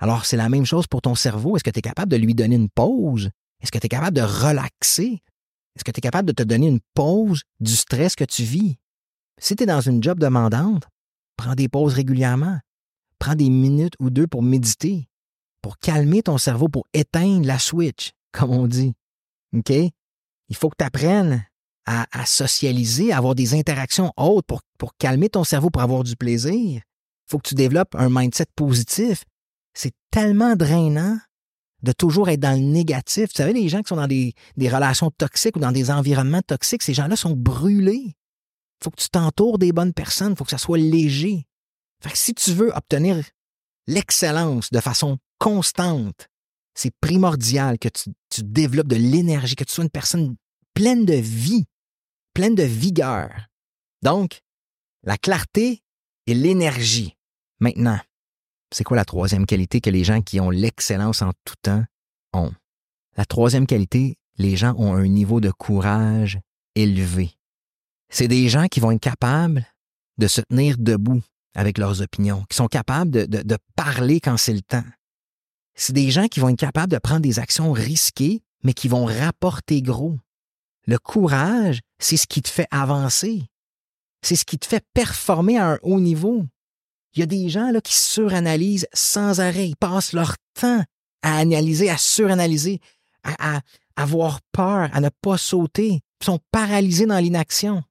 Alors, 0.00 0.24
c'est 0.26 0.36
la 0.36 0.48
même 0.48 0.66
chose 0.66 0.86
pour 0.86 1.02
ton 1.02 1.14
cerveau. 1.14 1.56
Est-ce 1.56 1.64
que 1.64 1.70
tu 1.70 1.78
es 1.78 1.82
capable 1.82 2.10
de 2.10 2.16
lui 2.16 2.34
donner 2.34 2.56
une 2.56 2.68
pause? 2.68 3.30
Est-ce 3.60 3.70
que 3.70 3.78
tu 3.78 3.86
es 3.86 3.88
capable 3.88 4.16
de 4.16 4.22
relaxer? 4.22 5.22
Est-ce 5.76 5.84
que 5.84 5.90
tu 5.90 5.98
es 5.98 6.02
capable 6.02 6.28
de 6.28 6.32
te 6.32 6.42
donner 6.42 6.68
une 6.68 6.80
pause 6.94 7.42
du 7.60 7.74
stress 7.74 8.16
que 8.16 8.24
tu 8.24 8.42
vis? 8.42 8.76
Si 9.38 9.56
tu 9.56 9.62
es 9.62 9.66
dans 9.66 9.80
une 9.80 10.02
job 10.02 10.18
demandante, 10.18 10.84
prends 11.36 11.54
des 11.54 11.68
pauses 11.68 11.94
régulièrement. 11.94 12.58
Prends 13.24 13.34
des 13.34 13.48
minutes 13.48 13.94
ou 14.00 14.10
deux 14.10 14.26
pour 14.26 14.42
méditer, 14.42 15.08
pour 15.62 15.78
calmer 15.78 16.22
ton 16.22 16.36
cerveau, 16.36 16.68
pour 16.68 16.86
éteindre 16.92 17.46
la 17.46 17.58
switch, 17.58 18.10
comme 18.32 18.50
on 18.50 18.66
dit. 18.66 18.92
OK? 19.56 19.70
Il 19.70 20.54
faut 20.54 20.68
que 20.68 20.76
tu 20.78 20.84
apprennes 20.84 21.42
à, 21.86 22.06
socialiser, 22.26 23.12
à 23.12 23.16
avoir 23.16 23.34
des 23.34 23.54
interactions 23.54 24.12
hautes 24.18 24.44
pour, 24.46 24.60
calmer 24.98 25.30
ton 25.30 25.42
cerveau, 25.42 25.70
pour 25.70 25.80
avoir 25.80 26.04
du 26.04 26.16
plaisir. 26.16 26.52
Il 26.52 27.30
faut 27.30 27.38
que 27.38 27.48
tu 27.48 27.54
développes 27.54 27.94
un 27.94 28.10
mindset 28.10 28.44
positif. 28.54 29.24
C'est 29.72 29.94
tellement 30.10 30.54
drainant 30.54 31.18
de 31.82 31.92
toujours 31.92 32.28
être 32.28 32.40
dans 32.40 32.52
le 32.52 32.66
négatif. 32.66 33.30
Tu 33.30 33.36
savez, 33.36 33.54
les 33.54 33.70
gens 33.70 33.80
qui 33.80 33.88
sont 33.88 33.96
dans 33.96 34.06
des, 34.06 34.34
des 34.58 34.68
relations 34.68 35.10
toxiques 35.10 35.56
ou 35.56 35.60
dans 35.60 35.72
des 35.72 35.90
environnements 35.90 36.42
toxiques, 36.42 36.82
ces 36.82 36.92
gens-là 36.92 37.16
sont 37.16 37.34
brûlés. 37.34 38.04
Il 38.04 38.84
faut 38.84 38.90
que 38.90 39.00
tu 39.00 39.08
t'entoures 39.08 39.58
des 39.58 39.72
bonnes 39.72 39.94
personnes, 39.94 40.32
il 40.32 40.36
faut 40.36 40.44
que 40.44 40.50
ça 40.50 40.58
soit 40.58 40.76
léger. 40.76 41.46
Si 42.12 42.34
tu 42.34 42.52
veux 42.52 42.70
obtenir 42.74 43.24
l'excellence 43.86 44.70
de 44.70 44.80
façon 44.80 45.18
constante, 45.38 46.28
c'est 46.74 46.94
primordial 47.00 47.78
que 47.78 47.88
tu, 47.88 48.10
développes 48.42 48.88
de 48.88 48.96
l'énergie, 48.96 49.54
que 49.54 49.64
tu 49.64 49.72
sois 49.72 49.84
une 49.84 49.90
personne 49.90 50.36
pleine 50.74 51.04
de 51.04 51.14
vie, 51.14 51.66
pleine 52.34 52.54
de 52.54 52.64
vigueur. 52.64 53.48
Donc, 54.02 54.40
la 55.04 55.16
clarté 55.16 55.82
et 56.26 56.34
l'énergie. 56.34 57.16
Maintenant, 57.60 57.98
c'est 58.72 58.84
quoi 58.84 58.96
la 58.96 59.04
troisième 59.04 59.46
qualité 59.46 59.80
que 59.80 59.90
les 59.90 60.02
gens 60.02 60.20
qui 60.20 60.40
ont 60.40 60.50
l'excellence 60.50 61.22
en 61.22 61.32
tout 61.44 61.54
temps 61.62 61.84
ont? 62.32 62.52
La 63.16 63.24
troisième 63.24 63.66
qualité, 63.66 64.18
les 64.36 64.56
gens 64.56 64.74
ont 64.76 64.94
un 64.94 65.06
niveau 65.06 65.40
de 65.40 65.52
courage 65.52 66.40
élevé. 66.74 67.30
C'est 68.08 68.26
des 68.26 68.48
gens 68.48 68.66
qui 68.66 68.80
vont 68.80 68.90
être 68.90 69.00
capables 69.00 69.64
de 70.18 70.26
se 70.26 70.40
tenir 70.40 70.76
debout 70.78 71.22
avec 71.54 71.78
leurs 71.78 72.02
opinions, 72.02 72.44
qui 72.48 72.56
sont 72.56 72.66
capables 72.66 73.10
de, 73.10 73.58
parler 73.76 74.20
quand 74.20 74.36
c'est 74.36 74.52
le 74.52 74.62
temps. 74.62 74.84
C'est 75.74 75.92
des 75.92 76.10
gens 76.10 76.28
qui 76.28 76.40
vont 76.40 76.48
être 76.48 76.58
capables 76.58 76.92
de 76.92 76.98
prendre 76.98 77.20
des 77.20 77.38
actions 77.38 77.72
risquées, 77.72 78.42
mais 78.62 78.74
qui 78.74 78.88
vont 78.88 79.04
rapporter 79.04 79.82
gros. 79.82 80.18
Le 80.86 80.98
courage, 80.98 81.80
c'est 81.98 82.16
ce 82.16 82.26
qui 82.26 82.42
te 82.42 82.48
fait 82.48 82.68
avancer. 82.70 83.44
C'est 84.22 84.36
ce 84.36 84.44
qui 84.44 84.58
te 84.58 84.66
fait 84.66 84.84
performer 84.94 85.58
à 85.58 85.72
un 85.72 85.78
haut 85.82 86.00
niveau. 86.00 86.44
Il 87.14 87.20
y 87.20 87.22
a 87.22 87.26
des 87.26 87.48
gens 87.48 87.70
qui 87.82 87.94
suranalysent 87.94 88.88
sans 88.92 89.40
arrêt. 89.40 89.68
Ils 89.68 89.76
passent 89.76 90.12
leur 90.12 90.36
temps 90.54 90.82
à 91.22 91.38
analyser, 91.38 91.90
à 91.90 91.98
suranalyser, 91.98 92.80
à, 93.22 93.60
avoir 93.96 94.40
peur, 94.52 94.90
à 94.92 95.00
ne 95.00 95.08
pas 95.20 95.38
sauter. 95.38 96.00
Sont 96.22 96.40
paralysés 96.52 97.04
dans 97.04 97.18
l'inaction. 97.18 97.82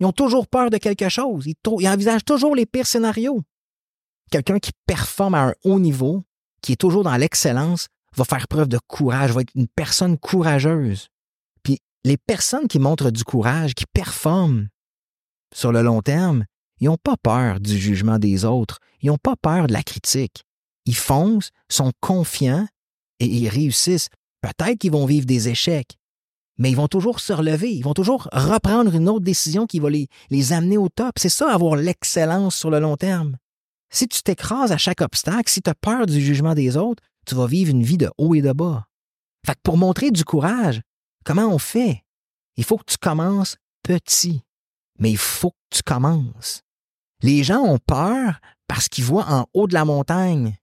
Ils 0.00 0.06
ont 0.06 0.12
toujours 0.12 0.46
peur 0.46 0.70
de 0.70 0.78
quelque 0.78 1.08
chose. 1.08 1.46
Ils, 1.46 1.88
envisagent 1.88 2.24
toujours 2.24 2.56
les 2.56 2.66
pires 2.66 2.86
scénarios. 2.86 3.42
Quelqu'un 4.30 4.58
qui 4.58 4.72
performe 4.86 5.34
à 5.34 5.48
un 5.48 5.54
haut 5.64 5.78
niveau, 5.78 6.24
qui 6.62 6.72
est 6.72 6.80
toujours 6.80 7.04
dans 7.04 7.16
l'excellence, 7.16 7.88
va 8.16 8.24
faire 8.24 8.48
preuve 8.48 8.68
de 8.68 8.78
courage, 8.86 9.32
va 9.32 9.42
être 9.42 9.54
une 9.54 9.68
personne 9.68 10.18
courageuse. 10.18 11.08
Puis 11.62 11.78
les 12.04 12.16
personnes 12.16 12.68
qui 12.68 12.78
montrent 12.78 13.10
du 13.10 13.24
courage, 13.24 13.74
qui 13.74 13.84
performent 13.86 14.68
sur 15.54 15.72
le 15.72 15.82
long 15.82 16.02
terme, 16.02 16.44
ils 16.80 16.86
n'ont 16.86 16.96
pas 16.96 17.16
peur 17.16 17.60
du 17.60 17.78
jugement 17.78 18.18
des 18.18 18.44
autres, 18.44 18.78
ils 19.00 19.08
n'ont 19.08 19.18
pas 19.18 19.36
peur 19.36 19.66
de 19.66 19.72
la 19.72 19.82
critique. 19.82 20.44
Ils 20.86 20.96
foncent, 20.96 21.50
sont 21.68 21.92
confiants 22.00 22.66
et 23.20 23.26
ils 23.26 23.48
réussissent. 23.48 24.08
Peut-être 24.40 24.78
qu'ils 24.78 24.92
vont 24.92 25.06
vivre 25.06 25.26
des 25.26 25.48
échecs, 25.48 25.96
mais 26.58 26.70
ils 26.70 26.76
vont 26.76 26.88
toujours 26.88 27.20
se 27.20 27.32
relever, 27.32 27.72
ils 27.72 27.82
vont 27.82 27.94
toujours 27.94 28.28
reprendre 28.32 28.94
une 28.94 29.08
autre 29.08 29.24
décision 29.24 29.66
qui 29.66 29.80
va 29.80 29.90
les, 29.90 30.52
amener 30.52 30.78
au 30.78 30.88
top. 30.88 31.18
C'est 31.18 31.28
ça, 31.28 31.52
avoir 31.52 31.76
l'excellence 31.76 32.56
sur 32.56 32.70
le 32.70 32.78
long 32.78 32.96
terme. 32.96 33.36
Si 33.90 34.08
tu 34.08 34.22
t'écrases 34.22 34.72
à 34.72 34.78
chaque 34.78 35.00
obstacle, 35.00 35.50
si 35.50 35.62
tu 35.62 35.70
as 35.70 35.74
peur 35.74 36.06
du 36.06 36.20
jugement 36.20 36.54
des 36.54 36.76
autres, 36.76 37.02
tu 37.26 37.34
vas 37.34 37.46
vivre 37.46 37.70
une 37.70 37.82
vie 37.82 37.98
de 37.98 38.10
haut 38.18 38.34
et 38.34 38.42
de 38.42 38.52
bas. 38.52 38.86
Fait 39.46 39.54
que 39.54 39.60
pour 39.62 39.76
montrer 39.76 40.10
du 40.10 40.24
courage, 40.24 40.80
comment 41.24 41.48
on 41.48 41.58
fait? 41.58 42.04
Il 42.56 42.64
faut 42.64 42.78
que 42.78 42.84
tu 42.86 42.98
commences 42.98 43.56
petit, 43.82 44.42
mais 44.98 45.10
il 45.10 45.18
faut 45.18 45.50
que 45.50 45.76
tu 45.76 45.82
commences. 45.82 46.62
Les 47.22 47.42
gens 47.42 47.62
ont 47.62 47.78
peur 47.78 48.40
parce 48.68 48.88
qu'ils 48.88 49.04
voient 49.04 49.30
en 49.30 49.46
haut 49.54 49.66
de 49.66 49.74
la 49.74 49.84
montagne. 49.84 50.56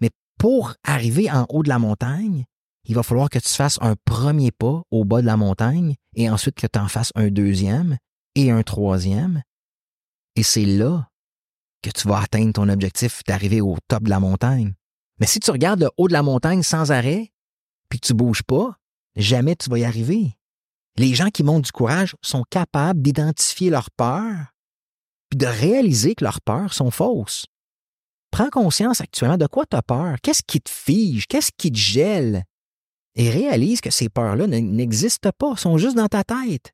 Mais 0.00 0.10
pour 0.38 0.74
arriver 0.84 1.30
en 1.30 1.46
haut 1.48 1.62
de 1.62 1.68
la 1.68 1.78
montagne, 1.78 2.44
il 2.88 2.94
va 2.94 3.02
falloir 3.02 3.28
que 3.28 3.38
tu 3.38 3.50
fasses 3.50 3.78
un 3.82 3.96
premier 4.06 4.50
pas 4.50 4.82
au 4.90 5.04
bas 5.04 5.20
de 5.20 5.26
la 5.26 5.36
montagne 5.36 5.94
et 6.16 6.30
ensuite 6.30 6.56
que 6.56 6.66
tu 6.66 6.78
en 6.78 6.88
fasses 6.88 7.12
un 7.14 7.28
deuxième 7.28 7.98
et 8.34 8.50
un 8.50 8.62
troisième. 8.62 9.42
Et 10.36 10.42
c'est 10.42 10.64
là 10.64 11.10
que 11.82 11.90
tu 11.90 12.08
vas 12.08 12.20
atteindre 12.20 12.54
ton 12.54 12.68
objectif 12.68 13.22
d'arriver 13.24 13.60
au 13.60 13.76
top 13.88 14.04
de 14.04 14.10
la 14.10 14.20
montagne. 14.20 14.72
Mais 15.20 15.26
si 15.26 15.38
tu 15.38 15.50
regardes 15.50 15.80
le 15.80 15.90
haut 15.98 16.08
de 16.08 16.14
la 16.14 16.22
montagne 16.22 16.62
sans 16.62 16.90
arrêt, 16.90 17.30
puis 17.90 18.00
que 18.00 18.06
tu 18.06 18.14
bouges 18.14 18.42
pas, 18.42 18.76
jamais 19.16 19.54
tu 19.54 19.68
vas 19.68 19.78
y 19.78 19.84
arriver. 19.84 20.38
Les 20.96 21.14
gens 21.14 21.28
qui 21.28 21.42
montent 21.42 21.66
du 21.66 21.72
courage 21.72 22.16
sont 22.22 22.44
capables 22.50 23.02
d'identifier 23.02 23.68
leurs 23.68 23.90
peurs, 23.90 24.54
puis 25.28 25.36
de 25.36 25.46
réaliser 25.46 26.14
que 26.14 26.24
leurs 26.24 26.40
peurs 26.40 26.72
sont 26.72 26.90
fausses. 26.90 27.44
Prends 28.30 28.48
conscience 28.48 29.00
actuellement 29.02 29.36
de 29.36 29.46
quoi 29.46 29.66
tu 29.66 29.76
as 29.76 29.82
peur, 29.82 30.16
qu'est-ce 30.22 30.42
qui 30.46 30.60
te 30.60 30.70
fige, 30.70 31.26
qu'est-ce 31.26 31.52
qui 31.56 31.70
te 31.70 31.78
gèle, 31.78 32.44
et 33.18 33.30
réalise 33.30 33.80
que 33.80 33.90
ces 33.90 34.08
peurs-là 34.08 34.46
n'existent 34.46 35.32
pas, 35.36 35.56
sont 35.56 35.76
juste 35.76 35.96
dans 35.96 36.06
ta 36.06 36.22
tête. 36.22 36.72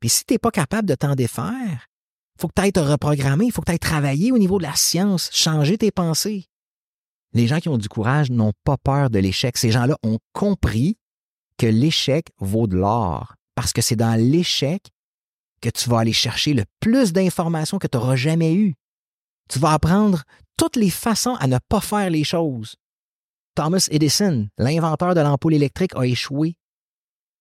Puis 0.00 0.10
si 0.10 0.24
tu 0.24 0.34
n'es 0.34 0.38
pas 0.38 0.50
capable 0.50 0.86
de 0.86 0.94
t'en 0.94 1.14
défaire, 1.14 1.88
faut 2.38 2.46
que 2.48 2.52
tu 2.54 2.62
ailles 2.62 2.72
te 2.72 2.80
reprogrammer, 2.80 3.46
il 3.46 3.52
faut 3.52 3.62
que 3.62 3.66
tu 3.66 3.72
ailles 3.72 3.78
travailler 3.78 4.32
au 4.32 4.38
niveau 4.38 4.58
de 4.58 4.64
la 4.64 4.76
science, 4.76 5.30
changer 5.32 5.78
tes 5.78 5.90
pensées. 5.90 6.46
Les 7.32 7.46
gens 7.46 7.58
qui 7.58 7.70
ont 7.70 7.78
du 7.78 7.88
courage 7.88 8.30
n'ont 8.30 8.52
pas 8.64 8.76
peur 8.76 9.08
de 9.08 9.18
l'échec. 9.18 9.56
Ces 9.56 9.70
gens-là 9.70 9.96
ont 10.02 10.18
compris 10.34 10.98
que 11.56 11.66
l'échec 11.66 12.26
vaut 12.38 12.66
de 12.66 12.76
l'or 12.76 13.34
parce 13.54 13.72
que 13.72 13.80
c'est 13.80 13.96
dans 13.96 14.20
l'échec 14.20 14.90
que 15.62 15.70
tu 15.70 15.88
vas 15.88 16.00
aller 16.00 16.12
chercher 16.12 16.52
le 16.52 16.64
plus 16.80 17.14
d'informations 17.14 17.78
que 17.78 17.86
tu 17.86 17.96
n'auras 17.96 18.16
jamais 18.16 18.54
eues. 18.54 18.74
Tu 19.48 19.58
vas 19.58 19.72
apprendre 19.72 20.24
toutes 20.58 20.76
les 20.76 20.90
façons 20.90 21.36
à 21.36 21.46
ne 21.46 21.58
pas 21.68 21.80
faire 21.80 22.10
les 22.10 22.24
choses. 22.24 22.76
Thomas 23.54 23.88
Edison, 23.90 24.48
l'inventeur 24.58 25.14
de 25.14 25.20
l'ampoule 25.20 25.54
électrique, 25.54 25.94
a 25.94 26.06
échoué 26.06 26.56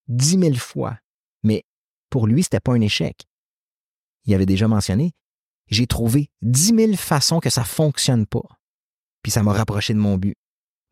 dix 0.08 0.38
mille 0.38 0.60
fois. 0.60 0.98
Mais 1.44 1.64
pour 2.10 2.28
lui, 2.28 2.44
ce 2.44 2.48
n'était 2.48 2.60
pas 2.60 2.74
un 2.74 2.82
échec. 2.82 3.26
Il 4.26 4.34
avait 4.34 4.46
déjà 4.46 4.68
mentionné, 4.68 5.14
j'ai 5.68 5.88
trouvé 5.88 6.30
dix 6.42 6.74
mille 6.74 6.98
façons 6.98 7.40
que 7.40 7.50
ça 7.50 7.62
ne 7.62 7.68
fonctionne 7.68 8.26
pas 8.26 8.44
puis 9.22 9.32
ça 9.32 9.44
m'a 9.44 9.54
rapproché 9.54 9.94
de 9.94 10.00
mon 10.00 10.18
but. 10.18 10.36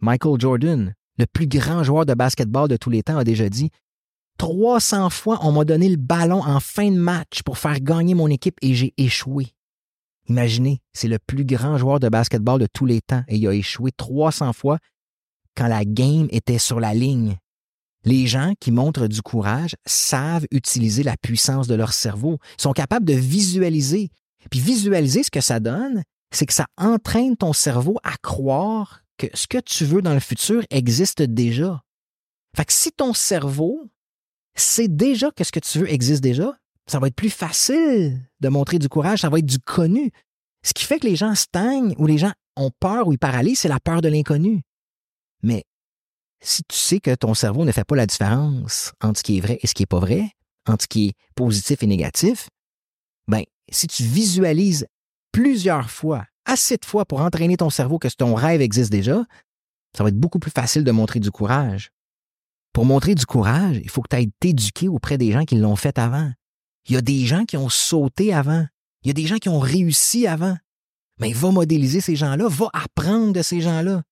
Michael 0.02 0.40
Jordan, 0.40 0.94
le 1.18 1.26
plus 1.26 1.48
grand 1.48 1.84
joueur 1.84 2.06
de 2.06 2.14
basketball 2.14 2.68
de 2.68 2.78
tous 2.78 2.90
les 2.90 3.04
temps, 3.04 3.18
a 3.18 3.24
déjà 3.24 3.50
dit 3.50 3.70
300 4.38 5.10
fois, 5.10 5.40
on 5.42 5.52
m'a 5.52 5.66
donné 5.66 5.90
le 5.90 5.98
ballon 5.98 6.42
en 6.42 6.60
fin 6.60 6.90
de 6.90 6.98
match 6.98 7.44
pour 7.44 7.58
faire 7.58 7.80
gagner 7.82 8.14
mon 8.14 8.30
équipe 8.30 8.58
et 8.62 8.74
j'ai 8.74 8.94
échoué. 8.98 9.48
Imaginez, 10.30 10.80
c'est 10.94 11.08
le 11.08 11.20
plus 11.20 11.44
grand 11.44 11.78
joueur 11.78 12.00
de 12.00 12.08
basketball 12.08 12.60
de 12.60 12.68
tous 12.72 12.86
les 12.86 13.02
temps 13.02 13.24
et 13.28 13.36
il 13.36 13.48
a 13.48 13.54
échoué 13.54 13.92
300 13.92 14.54
fois 14.54 14.78
quand 15.60 15.68
la 15.68 15.84
game 15.84 16.30
était 16.32 16.58
sur 16.58 16.80
la 16.80 16.94
ligne. 16.94 17.36
Les 18.06 18.28
gens 18.28 18.54
qui 18.62 18.72
montrent 18.72 19.08
du 19.08 19.22
courage 19.22 19.76
savent 19.86 20.46
utiliser 20.52 21.04
la 21.04 21.18
puissance 21.18 21.68
de 21.68 21.76
leur 21.76 21.92
cerveau, 21.92 22.38
sont 22.58 22.72
capables 22.72 23.06
de 23.06 23.14
visualiser. 23.14 24.10
Puis 24.50 24.62
visualiser 24.62 25.22
ce 25.22 25.30
que 25.30 25.42
ça 25.42 25.60
donne, 25.60 26.04
c'est 26.32 26.46
que 26.46 26.54
ça 26.54 26.68
entraîne 26.78 27.36
ton 27.36 27.52
cerveau 27.52 27.98
à 28.04 28.16
croire 28.24 29.02
que 29.18 29.28
ce 29.34 29.48
que 29.48 29.58
tu 29.58 29.84
veux 29.84 30.02
dans 30.02 30.14
le 30.14 30.22
futur 30.22 30.64
existe 30.70 31.22
déjà. 31.22 31.84
Fait 32.56 32.64
que 32.64 32.72
si 32.72 32.94
ton 32.94 33.14
cerveau 33.14 33.92
sait 34.56 34.88
déjà 34.88 35.30
que 35.32 35.44
ce 35.44 35.52
que 35.52 35.60
tu 35.60 35.80
veux 35.80 35.92
existe 35.92 36.24
déjà, 36.24 36.58
ça 36.88 37.00
va 37.00 37.08
être 37.08 37.16
plus 37.16 37.30
facile 37.30 38.22
de 38.40 38.48
montrer 38.48 38.80
du 38.80 38.88
courage, 38.88 39.20
ça 39.20 39.30
va 39.30 39.40
être 39.40 39.46
du 39.46 39.60
connu. 39.60 40.12
Ce 40.66 40.74
qui 40.74 40.86
fait 40.86 41.00
que 41.00 41.08
les 41.08 41.18
gens 41.18 41.36
stagnent 41.36 41.96
ou 41.98 42.08
les 42.08 42.18
gens 42.18 42.32
ont 42.56 42.72
peur 42.80 43.10
ou 43.10 43.12
ils 43.12 43.20
paralysent, 43.20 43.60
c'est 43.60 43.68
la 43.68 43.82
peur 43.82 44.00
de 44.00 44.08
l'inconnu. 44.08 44.62
Mais 45.44 45.64
si 46.42 46.64
tu 46.64 46.78
sais 46.78 47.00
que 47.00 47.14
ton 47.16 47.34
cerveau 47.34 47.66
ne 47.66 47.72
fait 47.72 47.84
pas 47.84 47.96
la 47.96 48.06
différence 48.06 48.94
entre 49.02 49.20
ce 49.20 49.24
qui 49.24 49.38
est 49.38 49.42
vrai 49.42 49.60
et 49.62 49.68
ce 49.68 49.74
qui 49.74 49.84
n'est 49.84 49.88
pas 49.88 50.00
vrai, 50.00 50.32
entre 50.68 50.84
ce 50.84 50.88
qui 50.88 51.08
est 51.10 51.14
positif 51.36 51.84
et 51.84 51.88
négatif, 51.88 52.50
ben, 53.28 53.44
si 53.72 53.88
tu 53.88 54.04
visualises 54.04 54.88
plusieurs 55.32 55.90
fois, 55.92 56.26
assez 56.46 56.78
de 56.78 56.86
fois 56.86 57.06
pour 57.06 57.22
entraîner 57.22 57.58
ton 57.58 57.70
cerveau 57.70 58.00
que 58.00 58.08
ton 58.08 58.34
rêve 58.36 58.62
existe 58.62 58.92
déjà, 58.92 59.24
ça 59.96 60.04
va 60.04 60.10
être 60.10 60.20
beaucoup 60.20 60.40
plus 60.40 60.52
facile 60.52 60.84
de 60.84 60.92
montrer 60.92 61.20
du 61.20 61.32
courage. 61.32 61.92
Pour 62.74 62.86
montrer 62.86 63.16
du 63.16 63.26
courage, 63.26 63.80
il 63.84 63.90
faut 63.90 64.02
que 64.02 64.10
tu 64.10 64.16
ailles 64.16 64.32
t'éduquer 64.40 64.88
auprès 64.88 65.18
des 65.18 65.32
gens 65.32 65.46
qui 65.46 65.56
l'ont 65.56 65.76
fait 65.76 65.98
avant. 65.98 66.32
Il 66.88 66.96
y 66.96 66.98
a 66.98 67.02
des 67.02 67.26
gens 67.26 67.46
qui 67.46 67.58
ont 67.58 67.70
sauté 67.70 68.34
avant. 68.34 68.66
Il 69.04 69.08
y 69.08 69.12
a 69.12 69.14
des 69.14 69.26
gens 69.26 69.38
qui 69.38 69.50
ont 69.50 69.60
réussi 69.60 70.28
avant. 70.28 70.58
Mais 71.20 71.34
va 71.34 71.52
modéliser 71.52 72.02
ces 72.02 72.16
gens-là, 72.16 72.48
va 72.48 72.70
apprendre 72.74 73.34
de 73.34 73.42
ces 73.42 73.62
gens-là. 73.62 74.04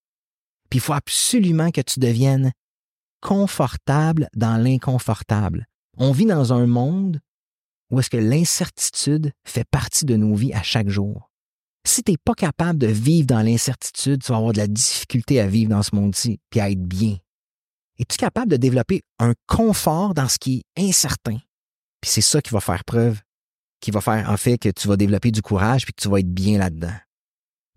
Puis 0.70 0.80
il 0.80 0.82
faut 0.82 0.94
absolument 0.94 1.72
que 1.72 1.82
tu 1.82 2.00
deviennes 2.00 2.52
confortable 3.22 4.30
dans 4.36 4.58
l'inconfortable. 4.58 5.66
On 5.98 6.12
vit 6.12 6.26
dans 6.26 6.54
un 6.54 6.68
monde 6.68 7.20
ou 7.90 8.00
est-ce 8.00 8.10
que 8.10 8.18
l'incertitude 8.18 9.32
fait 9.46 9.66
partie 9.70 10.06
de 10.06 10.16
nos 10.16 10.36
vies 10.36 10.54
à 10.54 10.62
chaque 10.62 10.90
jour? 10.90 11.32
Si 11.86 12.04
tu 12.04 12.12
n'es 12.12 12.18
pas 12.18 12.34
capable 12.34 12.80
de 12.80 12.88
vivre 12.88 13.28
dans 13.28 13.42
l'incertitude, 13.42 14.22
tu 14.22 14.32
vas 14.32 14.38
avoir 14.38 14.52
de 14.52 14.58
la 14.58 14.68
difficulté 14.68 15.40
à 15.40 15.48
vivre 15.48 15.70
dans 15.70 15.84
ce 15.84 15.96
monde-ci 15.96 16.40
puis 16.50 16.60
à 16.60 16.70
être 16.70 16.84
bien. 16.84 17.18
Es-tu 17.98 18.18
capable 18.18 18.52
de 18.52 18.58
développer 18.58 19.04
un 19.20 19.34
confort 19.48 20.14
dans 20.14 20.28
ce 20.28 20.38
qui 20.38 20.66
est 20.76 20.88
incertain? 20.88 21.38
Puis 22.02 22.12
c'est 22.12 22.22
ça 22.22 22.42
qui 22.42 22.52
va 22.52 22.60
faire 22.60 22.84
preuve, 22.84 23.22
qui 23.80 23.92
va 23.92 24.02
faire 24.02 24.30
en 24.30 24.38
fait 24.38 24.58
que 24.58 24.70
tu 24.70 24.88
vas 24.88 24.98
développer 24.98 25.32
du 25.32 25.42
courage 25.42 25.86
puis 25.86 25.94
que 25.94 26.02
tu 26.02 26.10
vas 26.10 26.20
être 26.20 26.32
bien 26.32 26.60
là-dedans. 26.60 26.96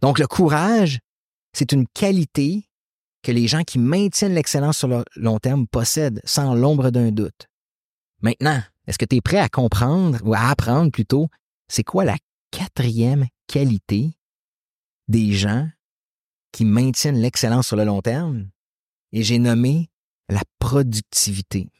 Donc 0.02 0.18
le 0.18 0.26
courage, 0.26 0.98
c'est 1.52 1.72
une 1.72 1.86
qualité 1.86 2.69
que 3.22 3.32
les 3.32 3.46
gens 3.46 3.62
qui 3.62 3.78
maintiennent 3.78 4.34
l'excellence 4.34 4.78
sur 4.78 4.88
le 4.88 5.04
long 5.16 5.38
terme 5.38 5.66
possèdent 5.66 6.20
sans 6.24 6.54
l'ombre 6.54 6.90
d'un 6.90 7.10
doute. 7.10 7.46
Maintenant, 8.22 8.62
est-ce 8.86 8.98
que 8.98 9.04
tu 9.04 9.16
es 9.16 9.20
prêt 9.20 9.38
à 9.38 9.48
comprendre 9.48 10.18
ou 10.24 10.34
à 10.34 10.48
apprendre 10.48 10.90
plutôt 10.90 11.28
c'est 11.68 11.84
quoi 11.84 12.04
la 12.04 12.16
quatrième 12.50 13.26
qualité 13.46 14.16
des 15.08 15.32
gens 15.32 15.68
qui 16.52 16.64
maintiennent 16.64 17.20
l'excellence 17.20 17.68
sur 17.68 17.76
le 17.76 17.84
long 17.84 18.02
terme? 18.02 18.48
Et 19.12 19.22
j'ai 19.22 19.38
nommé 19.38 19.90
la 20.28 20.42
productivité. 20.58 21.70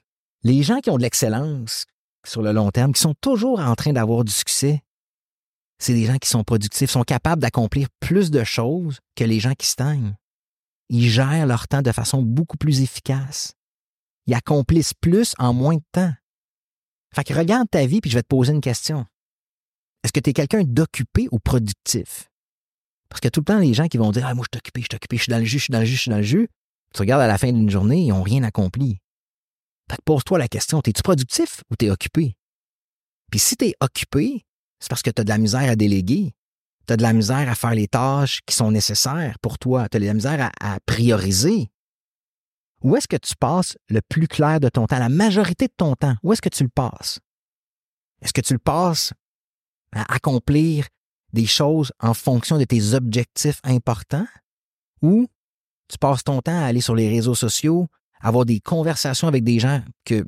Les 0.43 0.63
gens 0.63 0.81
qui 0.81 0.91
ont 0.91 0.97
de 0.97 1.03
l'excellence 1.03 1.87
sur 2.27 2.43
le 2.43 2.53
long 2.53 2.71
terme, 2.71 2.93
qui 2.93 3.01
sont 3.01 3.15
toujours 3.21 3.61
en 3.61 3.75
train 3.75 3.93
d'avoir 3.93 4.25
du 4.25 4.33
succès, 4.33 4.83
c'est 5.79 5.95
des 5.95 6.05
gens 6.05 6.19
qui 6.19 6.29
sont 6.29 6.45
productifs, 6.45 6.91
sont 6.91 7.05
capables 7.05 7.41
d'accomplir 7.41 7.89
plus 8.01 8.31
de 8.31 8.45
choses 8.45 9.01
que 9.17 9.25
les 9.25 9.41
gens 9.41 9.55
qui 9.55 9.67
stagnent. 9.67 10.17
Ils 10.93 11.09
gèrent 11.09 11.47
leur 11.47 11.69
temps 11.69 11.83
de 11.83 11.93
façon 11.93 12.21
beaucoup 12.21 12.57
plus 12.57 12.83
efficace. 12.83 13.55
ils 14.27 14.35
accomplissent 14.35 14.95
plus 14.95 15.35
en 15.39 15.55
moins 15.55 15.77
de 15.77 15.83
temps. 15.93 16.13
Fait 17.15 17.25
que 17.25 17.33
regarde 17.33 17.71
ta 17.71 17.87
vie, 17.87 18.01
puis 18.01 18.11
je 18.11 18.17
vais 18.17 18.23
te 18.23 18.29
poser 18.29 18.53
une 18.53 18.61
question. 18.61 19.07
Est-ce 20.03 20.13
que 20.13 20.21
tu 20.21 20.31
es 20.31 20.33
quelqu'un 20.33 20.63
d'occupé 20.65 21.29
ou 21.31 21.39
productif? 21.39 22.29
Parce 23.09 23.21
que 23.21 23.29
tout 23.29 23.41
le 23.41 23.45
temps, 23.45 23.59
les 23.59 23.73
gens 23.73 23.87
qui 23.87 23.99
vont 23.99 24.11
dire 24.11 24.27
Ah, 24.27 24.35
moi, 24.35 24.45
je 24.45 24.57
suis 24.57 24.61
occupé, 24.61 24.81
je 24.83 24.87
suis 24.91 24.97
occupé, 24.97 25.17
je 25.17 25.23
suis 25.23 25.31
dans 25.31 25.39
le 25.39 25.45
jus, 25.45 25.59
je 25.59 25.65
suis 25.65 25.73
dans 25.73 25.81
le 25.81 25.85
jus, 25.85 25.97
je 25.97 26.01
suis 26.01 26.11
dans 26.11 26.17
le 26.17 26.23
jus. 26.23 26.49
Tu 26.93 27.01
regardes 27.01 27.23
à 27.23 27.29
la 27.29 27.39
fin 27.39 27.53
d'une 27.53 27.71
journée, 27.71 28.03
ils 28.03 28.09
n'ont 28.09 28.23
rien 28.23 28.43
accompli. 28.43 28.99
Fait 29.89 29.97
que 29.97 30.03
pose-toi 30.05 30.39
la 30.39 30.49
question 30.49 30.81
es-tu 30.85 31.03
productif 31.03 31.63
ou 31.71 31.77
t'es 31.77 31.91
occupé? 31.91 32.37
Puis 33.31 33.41
si 33.41 33.57
t'es 33.57 33.75
occupé, 33.81 34.45
c'est 34.81 34.89
parce 34.89 35.03
que 35.03 35.11
tu 35.11 35.21
as 35.21 35.25
de 35.25 35.29
la 35.29 35.39
misère 35.39 35.71
à 35.71 35.77
déléguer. 35.77 36.33
Tu 36.91 36.95
as 36.95 36.97
de 36.97 37.03
la 37.03 37.13
misère 37.13 37.49
à 37.49 37.55
faire 37.55 37.73
les 37.73 37.87
tâches 37.87 38.41
qui 38.45 38.57
sont 38.57 38.73
nécessaires 38.73 39.39
pour 39.39 39.61
toi. 39.61 39.89
Tu 39.89 39.97
as 39.97 40.01
de 40.01 40.07
la 40.07 40.13
misère 40.13 40.51
à, 40.61 40.81
prioriser. 40.87 41.71
Où 42.83 42.97
est-ce 42.97 43.07
que 43.07 43.17
tu 43.17 43.37
passes 43.37 43.79
le 43.89 44.01
plus 44.01 44.27
clair 44.27 44.59
de 44.59 44.69
ton 44.69 44.89
temps, 44.89 44.99
la 44.99 45.09
majorité 45.09 45.69
de 45.69 45.73
ton 45.77 45.95
temps? 45.95 46.17
Où 46.25 46.33
est-ce 46.33 46.43
que 46.43 46.49
tu 46.49 46.65
le 46.65 46.69
passes? 46.69 47.21
Est-ce 48.23 48.33
que 48.33 48.41
tu 48.41 48.55
le 48.55 48.59
passes 48.59 49.13
à 49.93 50.13
accomplir 50.13 50.89
des 51.33 51.47
choses 51.47 51.93
en 52.01 52.13
fonction 52.13 52.59
de 52.59 52.65
tes 52.65 52.95
objectifs 52.95 53.61
importants? 53.63 54.27
Ou 55.01 55.29
tu 55.87 55.97
passes 55.97 56.25
ton 56.25 56.43
temps 56.43 56.61
à 56.61 56.65
aller 56.65 56.81
sur 56.81 56.97
les 56.97 57.09
réseaux 57.09 57.37
sociaux, 57.37 57.87
avoir 58.21 58.47
des 58.47 58.59
conversations 58.59 59.29
avec 59.29 59.45
des 59.45 59.61
gens 59.61 59.81
qui 60.05 60.25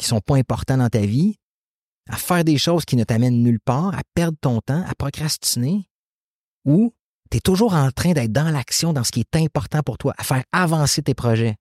sont 0.00 0.22
pas 0.22 0.36
importants 0.36 0.78
dans 0.78 0.88
ta 0.88 1.00
vie, 1.00 1.36
à 2.08 2.16
faire 2.16 2.44
des 2.44 2.58
choses 2.58 2.84
qui 2.84 2.96
ne 2.96 3.04
t'amènent 3.04 3.42
nulle 3.42 3.60
part, 3.60 3.96
à 3.96 4.02
perdre 4.14 4.38
ton 4.40 4.60
temps, 4.60 4.84
à 4.86 4.94
procrastiner, 4.94 5.88
ou 6.64 6.94
tu 7.30 7.38
es 7.38 7.40
toujours 7.40 7.74
en 7.74 7.90
train 7.90 8.12
d'être 8.12 8.32
dans 8.32 8.50
l'action, 8.50 8.92
dans 8.92 9.04
ce 9.04 9.12
qui 9.12 9.20
est 9.20 9.36
important 9.36 9.82
pour 9.82 9.98
toi, 9.98 10.14
à 10.18 10.22
faire 10.22 10.44
avancer 10.52 11.02
tes 11.02 11.14
projets? 11.14 11.56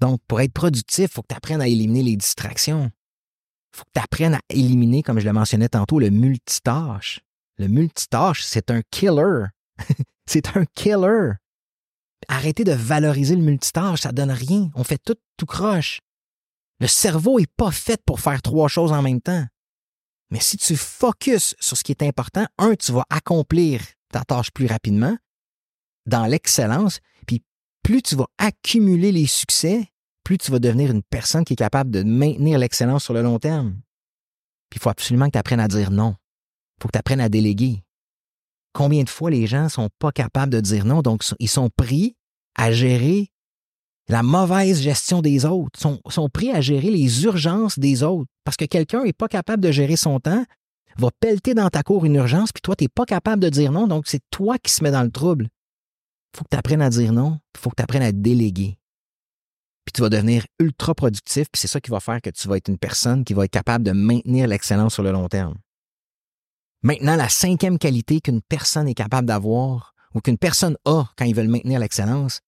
Donc, 0.00 0.20
pour 0.26 0.40
être 0.40 0.52
productif, 0.52 1.10
il 1.10 1.12
faut 1.12 1.22
que 1.22 1.28
tu 1.28 1.36
apprennes 1.36 1.60
à 1.60 1.68
éliminer 1.68 2.02
les 2.02 2.16
distractions. 2.16 2.90
Il 3.72 3.78
faut 3.78 3.84
que 3.84 3.90
tu 3.94 4.00
apprennes 4.00 4.34
à 4.34 4.40
éliminer, 4.48 5.02
comme 5.02 5.18
je 5.18 5.24
le 5.24 5.32
mentionnais 5.32 5.68
tantôt, 5.68 5.98
le 5.98 6.10
multitâche. 6.10 7.20
Le 7.56 7.68
multitâche, 7.68 8.42
c'est 8.42 8.70
un 8.70 8.82
killer. 8.90 9.46
c'est 10.26 10.56
un 10.56 10.64
killer. 10.74 11.32
Arrêtez 12.28 12.64
de 12.64 12.72
valoriser 12.72 13.36
le 13.36 13.42
multitâche, 13.42 14.02
ça 14.02 14.12
donne 14.12 14.30
rien. 14.30 14.70
On 14.74 14.84
fait 14.84 14.98
tout 14.98 15.16
tout 15.36 15.46
croche. 15.46 16.00
Le 16.80 16.86
cerveau 16.86 17.38
est 17.38 17.50
pas 17.56 17.70
fait 17.70 18.00
pour 18.04 18.20
faire 18.20 18.42
trois 18.42 18.68
choses 18.68 18.92
en 18.92 19.02
même 19.02 19.20
temps. 19.20 19.44
Mais 20.30 20.40
si 20.40 20.56
tu 20.56 20.76
focuses 20.76 21.54
sur 21.60 21.76
ce 21.76 21.84
qui 21.84 21.92
est 21.92 22.02
important, 22.02 22.46
un, 22.58 22.74
tu 22.74 22.92
vas 22.92 23.04
accomplir 23.10 23.80
ta 24.10 24.24
tâche 24.24 24.50
plus 24.50 24.66
rapidement, 24.66 25.16
dans 26.06 26.26
l'excellence, 26.26 27.00
puis 27.26 27.42
plus 27.82 28.02
tu 28.02 28.16
vas 28.16 28.26
accumuler 28.38 29.12
les 29.12 29.26
succès, 29.26 29.90
plus 30.22 30.38
tu 30.38 30.50
vas 30.50 30.58
devenir 30.58 30.90
une 30.90 31.02
personne 31.02 31.44
qui 31.44 31.52
est 31.52 31.56
capable 31.56 31.90
de 31.90 32.02
maintenir 32.02 32.58
l'excellence 32.58 33.04
sur 33.04 33.14
le 33.14 33.22
long 33.22 33.38
terme. 33.38 33.80
Puis 34.70 34.78
il 34.78 34.82
faut 34.82 34.90
absolument 34.90 35.26
que 35.26 35.32
tu 35.32 35.38
apprennes 35.38 35.60
à 35.60 35.68
dire 35.68 35.90
non. 35.90 36.16
Il 36.76 36.82
faut 36.82 36.88
que 36.88 36.92
tu 36.92 36.98
apprennes 36.98 37.20
à 37.20 37.28
déléguer. 37.28 37.84
Combien 38.72 39.04
de 39.04 39.08
fois 39.08 39.30
les 39.30 39.46
gens 39.46 39.68
sont 39.68 39.88
pas 39.98 40.10
capables 40.10 40.52
de 40.52 40.60
dire 40.60 40.84
non, 40.84 41.02
donc 41.02 41.22
ils 41.38 41.48
sont 41.48 41.70
pris 41.70 42.16
à 42.56 42.72
gérer 42.72 43.30
la 44.08 44.22
mauvaise 44.22 44.80
gestion 44.80 45.22
des 45.22 45.44
autres, 45.46 45.78
sont, 45.80 46.00
sont 46.08 46.28
pris 46.28 46.50
à 46.50 46.60
gérer 46.60 46.90
les 46.90 47.24
urgences 47.24 47.78
des 47.78 48.02
autres. 48.02 48.30
Parce 48.44 48.56
que 48.56 48.66
quelqu'un 48.66 49.04
n'est 49.04 49.12
pas 49.12 49.28
capable 49.28 49.62
de 49.62 49.70
gérer 49.70 49.96
son 49.96 50.20
temps, 50.20 50.44
va 50.96 51.08
pelleter 51.20 51.54
dans 51.54 51.68
ta 51.70 51.82
cour 51.82 52.04
une 52.04 52.16
urgence, 52.16 52.52
puis 52.52 52.60
toi, 52.60 52.76
tu 52.76 52.84
n'es 52.84 52.88
pas 52.88 53.04
capable 53.04 53.42
de 53.42 53.48
dire 53.48 53.72
non, 53.72 53.86
donc 53.86 54.04
c'est 54.06 54.22
toi 54.30 54.58
qui 54.58 54.72
se 54.72 54.82
mets 54.82 54.90
dans 54.90 55.02
le 55.02 55.10
trouble. 55.10 55.48
Il 56.32 56.38
faut 56.38 56.44
que 56.44 56.50
tu 56.50 56.56
apprennes 56.56 56.82
à 56.82 56.90
dire 56.90 57.12
non, 57.12 57.38
il 57.54 57.60
faut 57.60 57.70
que 57.70 57.76
tu 57.76 57.82
apprennes 57.82 58.02
à 58.02 58.12
déléguer. 58.12 58.78
Puis 59.84 59.92
tu 59.92 60.00
vas 60.02 60.08
devenir 60.08 60.44
ultra 60.58 60.94
productif, 60.94 61.48
puis 61.50 61.60
c'est 61.60 61.68
ça 61.68 61.80
qui 61.80 61.90
va 61.90 62.00
faire 62.00 62.20
que 62.20 62.30
tu 62.30 62.48
vas 62.48 62.56
être 62.56 62.68
une 62.68 62.78
personne 62.78 63.24
qui 63.24 63.34
va 63.34 63.44
être 63.44 63.50
capable 63.50 63.84
de 63.84 63.92
maintenir 63.92 64.46
l'excellence 64.46 64.94
sur 64.94 65.02
le 65.02 65.12
long 65.12 65.28
terme. 65.28 65.56
Maintenant, 66.82 67.16
la 67.16 67.28
cinquième 67.28 67.78
qualité 67.78 68.20
qu'une 68.20 68.42
personne 68.42 68.88
est 68.88 68.94
capable 68.94 69.26
d'avoir 69.26 69.94
ou 70.14 70.20
qu'une 70.20 70.38
personne 70.38 70.76
a 70.84 71.04
quand 71.16 71.24
ils 71.24 71.34
veulent 71.34 71.48
maintenir 71.48 71.80
l'excellence, 71.80 72.40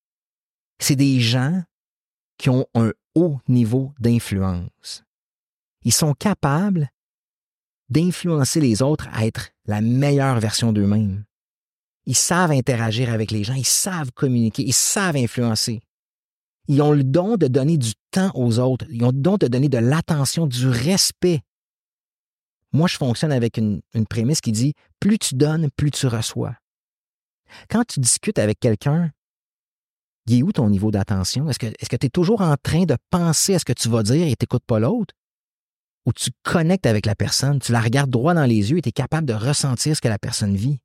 c'est 0.79 0.97
des 0.97 1.21
gens 1.21 1.63
qui 2.39 2.51
ont 2.51 2.67
un 2.75 2.93
haut 3.15 3.39
niveau 3.49 3.93
d'influence. 3.99 5.05
Ils 5.83 5.93
sont 5.93 6.15
capables 6.15 6.91
d'influencer 7.89 8.61
les 8.61 8.83
autres 8.83 9.09
à 9.13 9.27
être 9.27 9.51
la 9.67 9.81
meilleure 9.81 10.41
version 10.41 10.73
d'eux-mêmes. 10.73 11.25
Ils 12.05 12.17
savent 12.17 12.53
interagir 12.53 13.13
avec 13.13 13.31
les 13.31 13.45
gens, 13.45 13.55
ils 13.55 13.65
savent 13.65 14.13
communiquer, 14.13 14.63
ils 14.65 14.73
savent 14.73 15.17
influencer. 15.17 15.81
Ils 16.69 16.83
ont 16.83 16.93
le 16.93 17.05
don 17.05 17.37
de 17.37 17.47
donner 17.47 17.79
du 17.79 17.93
temps 18.11 18.31
aux 18.35 18.59
autres, 18.59 18.87
ils 18.91 19.05
ont 19.05 19.13
le 19.13 19.21
don 19.21 19.37
de 19.37 19.47
donner 19.47 19.69
de 19.69 19.79
l'attention, 19.79 20.47
du 20.47 20.69
respect. 20.69 21.43
Moi, 22.73 22.89
je 22.89 22.97
fonctionne 22.97 23.33
avec 23.33 23.57
une, 23.57 23.81
prémisse 24.09 24.41
qui 24.41 24.53
dit 24.53 24.75
plus 25.01 25.19
tu 25.19 25.35
donnes, 25.35 25.71
plus 25.77 25.91
tu 25.91 26.07
reçois. 26.07 26.57
Quand 27.71 27.85
tu 27.85 28.01
discutes 28.01 28.39
avec 28.39 28.59
quelqu'un, 28.59 29.13
il 30.27 30.39
est 30.39 30.43
où 30.43 30.53
ton 30.53 30.69
niveau 30.69 30.91
d'attention? 30.91 31.49
Est-ce 31.49 31.59
que 31.59 31.97
tu 31.97 32.07
es 32.07 32.11
toujours 32.11 32.41
en 32.41 32.57
train 32.57 32.85
de 32.85 32.97
penser 33.11 33.55
à 33.55 33.59
ce 33.59 33.65
que 33.65 33.73
tu 33.73 33.89
vas 33.89 34.03
dire 34.03 34.27
et 34.27 34.37
tu 34.37 34.43
n'écoutes 34.43 34.65
pas 34.67 34.79
l'autre? 34.79 35.15
Ou 36.05 36.13
tu 36.13 36.31
connectes 36.43 36.87
avec 36.87 37.07
la 37.07 37.15
personne, 37.15 37.59
tu 37.59 37.73
la 37.73 37.81
regardes 37.81 38.11
droit 38.11 38.35
dans 38.35 38.45
les 38.45 38.71
yeux 38.71 38.79
et 38.79 38.83
tu 38.83 38.91
es 38.91 38.93
capable 38.93 39.27
de 39.27 39.35
ressentir 39.35 39.97
ce 39.97 40.01
que 40.01 40.09
la 40.09 40.19
personne 40.19 40.57
vit? 40.57 40.79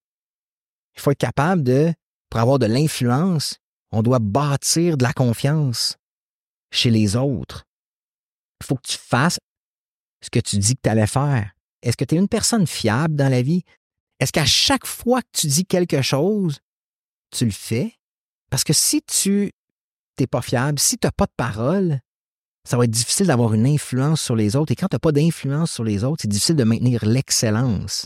Il 0.95 1.01
faut 1.01 1.11
être 1.11 1.17
capable 1.17 1.63
de, 1.63 1.93
pour 2.29 2.39
avoir 2.39 2.59
de 2.59 2.65
l'influence, 2.65 3.57
on 3.91 4.01
doit 4.01 4.19
bâtir 4.19 4.97
de 4.97 5.03
la 5.03 5.13
confiance 5.13 5.97
chez 6.71 6.89
les 6.89 7.15
autres. 7.15 7.65
Il 8.61 8.65
faut 8.65 8.75
que 8.75 8.87
tu 8.87 8.97
fasses 8.97 9.39
ce 10.23 10.29
que 10.29 10.39
tu 10.39 10.57
dis 10.57 10.75
que 10.75 10.81
tu 10.83 10.89
allais 10.89 11.07
faire. 11.07 11.51
Est-ce 11.81 11.97
que 11.97 12.05
tu 12.05 12.15
es 12.15 12.17
une 12.17 12.27
personne 12.27 12.67
fiable 12.67 13.15
dans 13.15 13.29
la 13.29 13.41
vie? 13.41 13.63
Est-ce 14.19 14.31
qu'à 14.31 14.45
chaque 14.45 14.85
fois 14.85 15.21
que 15.21 15.29
tu 15.33 15.47
dis 15.47 15.65
quelque 15.65 16.01
chose, 16.01 16.59
tu 17.31 17.45
le 17.45 17.51
fais? 17.51 17.95
Parce 18.51 18.63
que 18.63 18.73
si 18.73 19.01
tu 19.01 19.51
n'es 20.19 20.27
pas 20.27 20.41
fiable, 20.41 20.77
si 20.77 20.97
tu 20.97 21.07
n'as 21.07 21.11
pas 21.11 21.25
de 21.25 21.33
parole, 21.35 21.99
ça 22.63 22.77
va 22.77 22.83
être 22.83 22.91
difficile 22.91 23.27
d'avoir 23.27 23.53
une 23.53 23.65
influence 23.65 24.21
sur 24.21 24.35
les 24.35 24.55
autres. 24.55 24.71
Et 24.71 24.75
quand 24.75 24.87
tu 24.87 24.95
n'as 24.95 24.99
pas 24.99 25.13
d'influence 25.13 25.71
sur 25.71 25.83
les 25.83 26.03
autres, 26.03 26.21
c'est 26.21 26.27
difficile 26.27 26.57
de 26.57 26.63
maintenir 26.63 27.05
l'excellence. 27.05 28.05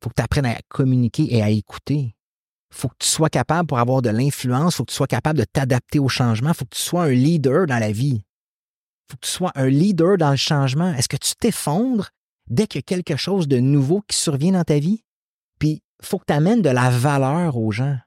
Il 0.00 0.04
faut 0.04 0.10
que 0.10 0.14
tu 0.16 0.22
apprennes 0.22 0.46
à 0.46 0.58
communiquer 0.68 1.32
et 1.32 1.42
à 1.42 1.50
écouter. 1.50 2.16
Il 2.72 2.76
faut 2.76 2.88
que 2.88 2.96
tu 2.98 3.08
sois 3.08 3.28
capable, 3.28 3.68
pour 3.68 3.78
avoir 3.78 4.02
de 4.02 4.10
l'influence, 4.10 4.74
il 4.74 4.76
faut 4.78 4.84
que 4.84 4.90
tu 4.90 4.96
sois 4.96 5.06
capable 5.06 5.38
de 5.38 5.44
t'adapter 5.44 6.00
au 6.00 6.08
changement. 6.08 6.50
Il 6.50 6.54
faut 6.54 6.64
que 6.64 6.74
tu 6.74 6.82
sois 6.82 7.04
un 7.04 7.10
leader 7.10 7.66
dans 7.66 7.78
la 7.78 7.92
vie. 7.92 8.24
Il 8.24 9.12
faut 9.12 9.16
que 9.16 9.26
tu 9.26 9.30
sois 9.30 9.52
un 9.54 9.68
leader 9.68 10.16
dans 10.16 10.30
le 10.30 10.36
changement. 10.36 10.92
Est-ce 10.94 11.08
que 11.08 11.16
tu 11.16 11.34
t'effondres 11.38 12.08
dès 12.48 12.66
qu'il 12.66 12.80
y 12.80 12.84
a 12.84 13.02
quelque 13.02 13.16
chose 13.16 13.46
de 13.46 13.58
nouveau 13.58 14.02
qui 14.08 14.16
survient 14.16 14.52
dans 14.52 14.64
ta 14.64 14.78
vie? 14.78 15.04
Puis, 15.58 15.82
il 16.02 16.06
faut 16.06 16.18
que 16.18 16.24
tu 16.26 16.32
amènes 16.32 16.62
de 16.62 16.70
la 16.70 16.90
valeur 16.90 17.56
aux 17.58 17.70
gens. 17.70 17.98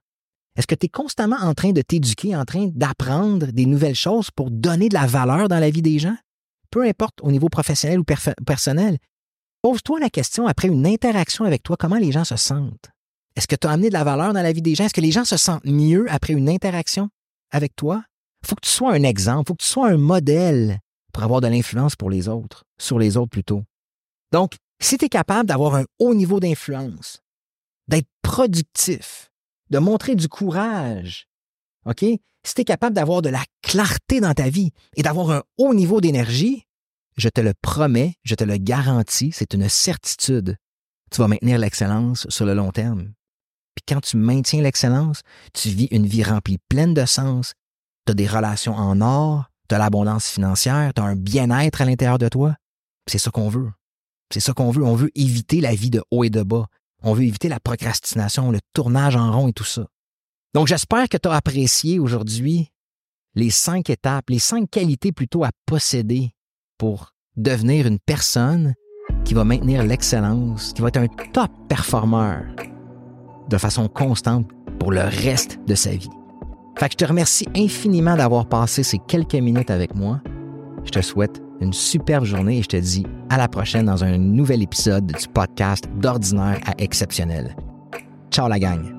Est-ce 0.57 0.67
que 0.67 0.75
tu 0.75 0.87
es 0.87 0.89
constamment 0.89 1.37
en 1.37 1.53
train 1.53 1.71
de 1.71 1.81
t'éduquer, 1.81 2.35
en 2.35 2.43
train 2.43 2.67
d'apprendre 2.73 3.47
des 3.47 3.67
nouvelles 3.67 3.95
choses 3.95 4.31
pour 4.31 4.49
donner 4.49 4.89
de 4.89 4.95
la 4.95 5.05
valeur 5.05 5.47
dans 5.47 5.59
la 5.59 5.69
vie 5.69 5.83
des 5.83 5.99
gens? 5.99 6.17
Peu 6.71 6.83
importe 6.83 7.19
au 7.21 7.31
niveau 7.31 7.47
professionnel 7.47 7.99
ou 7.99 8.03
personnel. 8.03 8.97
Pose-toi 9.61 9.99
la 9.99 10.09
question 10.09 10.47
après 10.47 10.67
une 10.67 10.87
interaction 10.87 11.45
avec 11.45 11.61
toi, 11.61 11.77
comment 11.79 11.97
les 11.97 12.11
gens 12.11 12.23
se 12.23 12.35
sentent? 12.35 12.89
Est-ce 13.35 13.47
que 13.47 13.55
tu 13.55 13.67
as 13.67 13.71
amené 13.71 13.89
de 13.89 13.93
la 13.93 14.03
valeur 14.03 14.33
dans 14.33 14.41
la 14.41 14.51
vie 14.51 14.63
des 14.63 14.73
gens? 14.73 14.85
Est-ce 14.85 14.95
que 14.95 15.01
les 15.01 15.11
gens 15.11 15.25
se 15.25 15.37
sentent 15.37 15.65
mieux 15.65 16.07
après 16.09 16.33
une 16.33 16.49
interaction 16.49 17.09
avec 17.51 17.75
toi? 17.75 18.03
Faut 18.43 18.55
que 18.55 18.65
tu 18.65 18.69
sois 18.71 18.93
un 18.93 19.03
exemple, 19.03 19.49
faut 19.49 19.55
que 19.55 19.63
tu 19.63 19.69
sois 19.69 19.89
un 19.89 19.97
modèle 19.97 20.79
pour 21.13 21.23
avoir 21.23 21.41
de 21.41 21.47
l'influence 21.47 21.95
pour 21.95 22.09
les 22.09 22.27
autres, 22.27 22.63
sur 22.79 22.97
les 22.97 23.15
autres 23.15 23.29
plutôt. 23.29 23.63
Donc, 24.31 24.55
si 24.79 24.97
tu 24.97 25.05
es 25.05 25.09
capable 25.09 25.47
d'avoir 25.47 25.75
un 25.75 25.85
haut 25.99 26.15
niveau 26.15 26.39
d'influence, 26.39 27.21
d'être 27.87 28.07
productif, 28.21 29.31
de 29.69 29.79
montrer 29.79 30.15
du 30.15 30.27
courage. 30.27 31.27
OK? 31.85 32.03
Si 32.43 32.53
tu 32.53 32.61
es 32.61 32.65
capable 32.65 32.95
d'avoir 32.95 33.21
de 33.21 33.29
la 33.29 33.43
clarté 33.61 34.19
dans 34.19 34.33
ta 34.33 34.49
vie 34.49 34.71
et 34.95 35.03
d'avoir 35.03 35.31
un 35.31 35.43
haut 35.57 35.73
niveau 35.73 36.01
d'énergie, 36.01 36.65
je 37.17 37.29
te 37.29 37.41
le 37.41 37.53
promets, 37.61 38.15
je 38.23 38.35
te 38.35 38.43
le 38.43 38.57
garantis, 38.57 39.31
c'est 39.33 39.53
une 39.53 39.67
certitude. 39.67 40.57
Tu 41.11 41.21
vas 41.21 41.27
maintenir 41.27 41.57
l'excellence 41.57 42.27
sur 42.29 42.45
le 42.45 42.53
long 42.53 42.71
terme. 42.71 43.13
Puis 43.75 43.83
quand 43.87 44.01
tu 44.01 44.17
maintiens 44.17 44.61
l'excellence, 44.61 45.21
tu 45.53 45.69
vis 45.69 45.87
une 45.91 46.05
vie 46.05 46.23
remplie 46.23 46.57
pleine 46.69 46.93
de 46.93 47.05
sens, 47.05 47.53
tu 48.05 48.11
as 48.11 48.15
des 48.15 48.27
relations 48.27 48.75
en 48.75 49.01
or, 49.01 49.45
tu 49.69 49.75
as 49.75 49.77
l'abondance 49.77 50.27
financière, 50.27 50.93
tu 50.93 51.01
as 51.01 51.05
un 51.05 51.15
bien-être 51.15 51.81
à 51.81 51.85
l'intérieur 51.85 52.17
de 52.17 52.29
toi. 52.29 52.55
C'est 53.07 53.17
ça 53.19 53.31
qu'on 53.31 53.49
veut. 53.49 53.71
C'est 54.33 54.39
ça 54.39 54.53
qu'on 54.53 54.71
veut. 54.71 54.83
On 54.83 54.95
veut 54.95 55.11
éviter 55.15 55.61
la 55.61 55.75
vie 55.75 55.89
de 55.89 56.03
haut 56.11 56.23
et 56.23 56.29
de 56.29 56.43
bas. 56.43 56.67
On 57.03 57.13
veut 57.13 57.23
éviter 57.23 57.49
la 57.49 57.59
procrastination, 57.59 58.51
le 58.51 58.59
tournage 58.73 59.15
en 59.15 59.31
rond 59.31 59.47
et 59.47 59.53
tout 59.53 59.63
ça. 59.63 59.87
Donc, 60.53 60.67
j'espère 60.67 61.07
que 61.09 61.17
tu 61.17 61.29
as 61.29 61.33
apprécié 61.33 61.99
aujourd'hui 61.99 62.71
les 63.35 63.51
cinq 63.51 63.89
étapes, 63.89 64.29
les 64.29 64.39
cinq 64.39 64.69
qualités 64.69 65.11
plutôt 65.11 65.43
à 65.43 65.51
posséder 65.65 66.31
pour 66.77 67.13
devenir 67.35 67.85
une 67.85 67.99
personne 67.99 68.73
qui 69.23 69.33
va 69.33 69.43
maintenir 69.43 69.83
l'excellence, 69.83 70.73
qui 70.73 70.81
va 70.81 70.87
être 70.87 70.97
un 70.97 71.07
top 71.07 71.51
performeur 71.69 72.43
de 73.49 73.57
façon 73.57 73.87
constante 73.87 74.49
pour 74.79 74.91
le 74.91 75.01
reste 75.01 75.59
de 75.67 75.75
sa 75.75 75.91
vie. 75.91 76.09
Fait 76.77 76.87
que 76.87 76.93
je 76.93 76.97
te 76.97 77.05
remercie 77.05 77.47
infiniment 77.55 78.15
d'avoir 78.15 78.47
passé 78.47 78.83
ces 78.83 78.99
quelques 78.99 79.35
minutes 79.35 79.71
avec 79.71 79.95
moi. 79.95 80.21
Je 80.83 80.91
te 80.91 81.01
souhaite 81.01 81.41
une 81.61 81.73
superbe 81.73 82.23
journée 82.23 82.59
et 82.59 82.61
je 82.61 82.67
te 82.67 82.77
dis 82.77 83.05
à 83.29 83.37
la 83.37 83.47
prochaine 83.47 83.85
dans 83.85 84.03
un 84.03 84.17
nouvel 84.17 84.63
épisode 84.63 85.07
du 85.07 85.27
podcast 85.27 85.89
d'ordinaire 85.99 86.59
à 86.65 86.73
exceptionnel. 86.77 87.55
Ciao 88.31 88.47
la 88.47 88.59
gang! 88.59 88.96